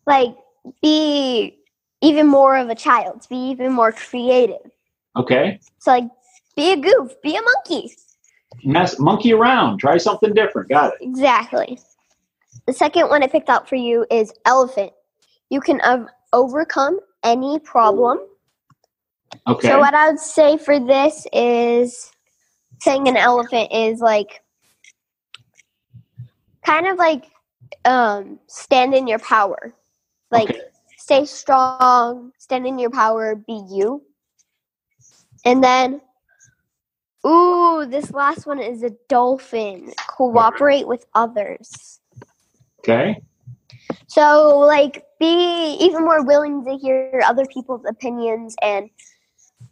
like 0.05 0.35
be 0.81 1.57
even 2.01 2.27
more 2.27 2.57
of 2.57 2.69
a 2.69 2.75
child, 2.75 3.25
be 3.29 3.37
even 3.49 3.71
more 3.71 3.91
creative. 3.91 4.71
Okay. 5.15 5.59
So 5.79 5.91
like 5.91 6.09
be 6.55 6.73
a 6.73 6.77
goof, 6.77 7.13
be 7.23 7.35
a 7.35 7.41
monkey. 7.41 7.95
Mess 8.63 8.99
monkey 8.99 9.33
around. 9.33 9.79
Try 9.79 9.97
something 9.97 10.33
different. 10.33 10.69
Got 10.69 10.93
it. 10.93 10.99
Exactly. 11.01 11.79
The 12.67 12.73
second 12.73 13.09
one 13.09 13.23
I 13.23 13.27
picked 13.27 13.49
out 13.49 13.67
for 13.67 13.75
you 13.75 14.05
is 14.11 14.33
elephant. 14.45 14.91
You 15.49 15.61
can 15.61 15.81
ov- 15.81 16.07
overcome 16.33 16.99
any 17.23 17.59
problem. 17.59 18.19
Okay. 19.47 19.67
So 19.67 19.79
what 19.79 19.93
I 19.93 20.09
would 20.09 20.19
say 20.19 20.57
for 20.57 20.79
this 20.79 21.25
is 21.33 22.11
saying 22.79 23.07
an 23.07 23.17
elephant 23.17 23.71
is 23.71 23.99
like 23.99 24.41
kind 26.65 26.87
of 26.87 26.97
like 26.97 27.25
um 27.85 28.39
stand 28.47 28.93
in 28.93 29.07
your 29.07 29.19
power. 29.19 29.73
Like 30.31 30.49
Okay. 30.49 30.61
stay 30.97 31.25
strong, 31.25 32.31
stand 32.37 32.67
in 32.67 32.77
your 32.79 32.89
power, 32.91 33.35
be 33.35 33.63
you. 33.69 34.03
And 35.45 35.63
then 35.63 36.01
ooh, 37.25 37.85
this 37.85 38.11
last 38.11 38.45
one 38.45 38.59
is 38.59 38.83
a 38.83 38.91
dolphin. 39.07 39.93
Cooperate 40.07 40.87
with 40.87 41.05
others. 41.15 41.99
okay. 42.79 43.21
So 44.07 44.57
like 44.59 45.03
be 45.19 45.77
even 45.79 46.03
more 46.03 46.23
willing 46.23 46.63
to 46.65 46.77
hear 46.77 47.21
other 47.25 47.45
people's 47.45 47.85
opinions 47.87 48.55
and 48.61 48.89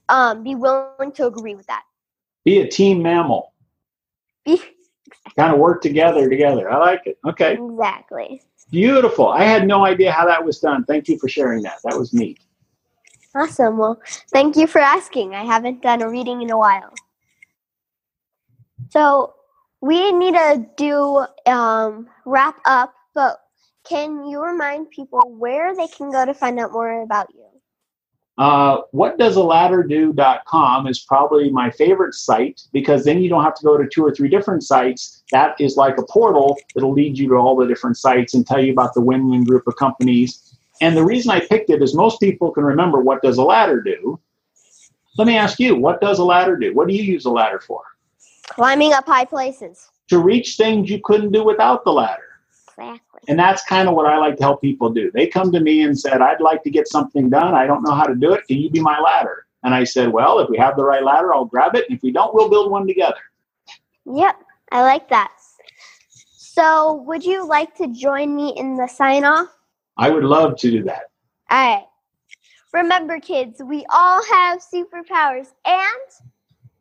um 0.10 0.44
be 0.44 0.56
willing 0.56 1.12
to 1.14 1.28
agree 1.28 1.56
with 1.56 1.68
that. 1.68 1.84
Be 2.46 2.60
a 2.60 2.68
team 2.68 3.02
mammal. 3.02 3.54
Be 4.46 4.62
Kind 5.38 5.54
of 5.54 5.60
work 5.60 5.82
together 5.82 6.30
together. 6.30 6.72
I 6.72 6.78
like 6.78 7.02
it. 7.06 7.18
Okay. 7.26 7.54
exactly. 7.54 8.42
Beautiful. 8.72 9.30
I 9.30 9.44
had 9.44 9.68
no 9.68 9.86
idea 9.86 10.12
how 10.12 10.26
that 10.26 10.44
was 10.44 10.60
done. 10.60 10.84
Thank 10.86 11.08
you 11.08 11.18
for 11.20 11.30
sharing 11.30 11.62
that. 11.64 11.80
That 11.84 11.98
was 11.98 12.14
neat. 12.14 12.40
Awesome. 13.36 13.78
Well, 13.78 14.02
thank 14.32 14.56
you 14.56 14.68
for 14.68 14.80
asking. 14.80 15.36
I 15.36 15.46
haven't 15.46 15.82
done 15.82 16.02
a 16.02 16.10
reading 16.10 16.42
in 16.42 16.50
a 16.50 16.58
while. 16.58 16.94
So 18.90 19.36
we 19.82 20.12
need 20.12 20.34
to 20.34 20.66
do 20.76 21.26
um, 21.46 22.08
wrap 22.26 22.60
up, 22.66 22.94
but 23.14 23.38
can 23.88 24.26
you 24.26 24.42
remind 24.44 24.90
people 24.92 25.22
where 25.38 25.76
they 25.76 25.88
can 25.88 26.12
go 26.12 26.26
to 26.26 26.34
find 26.34 26.60
out 26.60 26.72
more 26.72 27.04
about 27.04 27.28
you? 27.34 27.47
Uh, 28.38 28.82
what 28.92 29.18
does 29.18 29.36
a 29.36 29.42
ladder 29.42 29.82
do.com 29.82 30.88
is 30.88 31.00
probably 31.00 31.50
my 31.50 31.72
favorite 31.72 32.14
site 32.14 32.62
because 32.72 33.04
then 33.04 33.22
you 33.22 33.30
don't 33.30 33.44
have 33.44 33.56
to 33.56 33.64
go 33.64 33.78
to 33.78 33.88
two 33.88 34.06
or 34.06 34.14
three 34.14 34.30
different 34.30 34.64
sites. 34.64 35.24
That 35.32 35.60
is 35.60 35.76
like 35.76 35.98
a 35.98 36.04
portal 36.04 36.58
that'll 36.76 36.94
lead 36.94 37.18
you 37.18 37.28
to 37.30 37.36
all 37.36 37.56
the 37.56 37.66
different 37.66 37.98
sites 37.98 38.36
and 38.36 38.46
tell 38.46 38.64
you 38.64 38.72
about 38.72 38.94
the 38.94 39.02
win 39.02 39.28
win 39.30 39.44
group 39.44 39.66
of 39.66 39.76
companies. 39.76 40.56
And 40.82 40.96
the 40.96 41.04
reason 41.04 41.32
I 41.32 41.40
picked 41.40 41.72
it 41.72 41.82
is 41.82 41.96
most 41.96 42.20
people 42.20 42.52
can 42.52 42.64
remember 42.64 43.02
what 43.02 43.24
does 43.24 43.40
a 43.40 43.44
ladder 43.44 43.82
do. 43.82 44.20
Let 45.18 45.28
me 45.28 45.36
ask 45.36 45.60
you, 45.60 45.76
what 45.76 46.00
does 46.00 46.20
a 46.20 46.24
ladder 46.24 46.56
do? 46.56 46.76
What 46.76 46.88
do 46.88 46.94
you 46.94 47.02
use 47.02 47.26
a 47.26 47.32
ladder 47.32 47.60
for? 47.60 47.82
Climbing 48.50 48.94
up 48.94 49.08
high 49.08 49.26
places. 49.26 49.90
To 50.10 50.20
reach 50.20 50.58
things 50.58 50.92
you 50.92 51.02
couldn't 51.04 51.32
do 51.32 51.44
without 51.44 51.84
the 51.84 51.92
ladder. 51.92 52.22
Exactly. 52.68 53.00
And 53.28 53.38
that's 53.38 53.64
kind 53.64 53.88
of 53.88 53.96
what 53.96 54.06
I 54.06 54.18
like 54.18 54.38
to 54.38 54.44
help 54.44 54.62
people 54.62 54.90
do. 54.90 55.12
They 55.12 55.28
come 55.28 55.52
to 55.52 55.60
me 55.60 55.84
and 55.84 56.00
said, 56.00 56.22
I'd 56.22 56.42
like 56.42 56.64
to 56.64 56.70
get 56.70 56.88
something 56.88 57.30
done. 57.30 57.54
I 57.54 57.66
don't 57.66 57.84
know 57.84 57.94
how 57.94 58.06
to 58.06 58.16
do 58.16 58.34
it. 58.34 58.48
Can 58.48 58.58
you 58.58 58.70
be 58.70 58.80
my 58.80 59.00
ladder? 59.00 59.48
And 59.64 59.74
I 59.74 59.84
said, 59.84 60.12
Well, 60.14 60.40
if 60.40 60.50
we 60.50 60.58
have 60.58 60.78
the 60.78 60.86
right 60.86 61.04
ladder, 61.04 61.34
I'll 61.34 61.46
grab 61.46 61.76
it. 61.76 61.86
And 61.90 61.98
if 61.98 62.04
we 62.04 62.12
don't, 62.12 62.34
we'll 62.34 62.50
build 62.50 62.72
one 62.72 62.88
together. 62.88 63.18
Yep, 64.06 64.36
I 64.72 64.82
like 64.84 65.10
that. 65.10 65.32
So, 66.38 67.04
would 67.06 67.24
you 67.24 67.46
like 67.46 67.76
to 67.76 67.88
join 67.88 68.36
me 68.36 68.54
in 68.56 68.78
the 68.78 68.88
sign 68.88 69.26
off? 69.26 69.50
I 69.98 70.10
would 70.10 70.24
love 70.24 70.58
to 70.60 70.72
do 70.72 70.84
that. 70.84 71.04
All 71.50 71.76
right. 71.76 71.86
Remember, 72.74 73.20
kids, 73.20 73.62
we 73.64 73.86
all 73.90 74.24
have 74.32 74.60
superpowers 74.60 75.48
and 75.66 76.32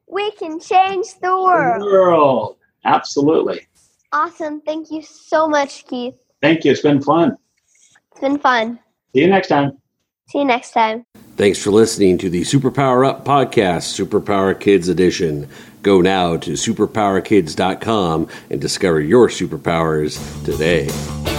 we 0.07 0.31
can 0.33 0.61
change 0.61 1.07
the 1.20 1.35
world. 1.35 1.83
World. 1.83 2.57
Absolutely. 2.85 3.66
Awesome. 4.12 4.61
Thank 4.61 4.90
you 4.90 5.03
so 5.03 5.49
much, 5.49 5.87
Keith. 5.87 6.14
Thank 6.47 6.65
you. 6.65 6.71
It's 6.71 6.81
been 6.81 7.03
fun. 7.03 7.37
It's 8.13 8.21
been 8.21 8.39
fun. 8.39 8.79
See 9.13 9.23
you 9.23 9.27
next 9.27 9.49
time. 9.49 9.79
See 10.29 10.39
you 10.39 10.45
next 10.45 10.71
time. 10.71 11.05
Thanks 11.37 11.61
for 11.61 11.73
listening 11.73 12.19
to 12.19 12.31
the 12.31 12.43
Superpower 12.43 13.05
Up 13.05 13.25
Podcast, 13.25 13.99
Superpower 13.99 14.59
Kids 14.59 14.89
Edition. 14.89 15.49
Go 15.83 16.01
now 16.01 16.37
to 16.37 16.53
superpowerkids.com 16.53 18.29
and 18.49 18.61
discover 18.61 19.01
your 19.01 19.27
superpowers 19.27 20.45
today. 20.45 21.36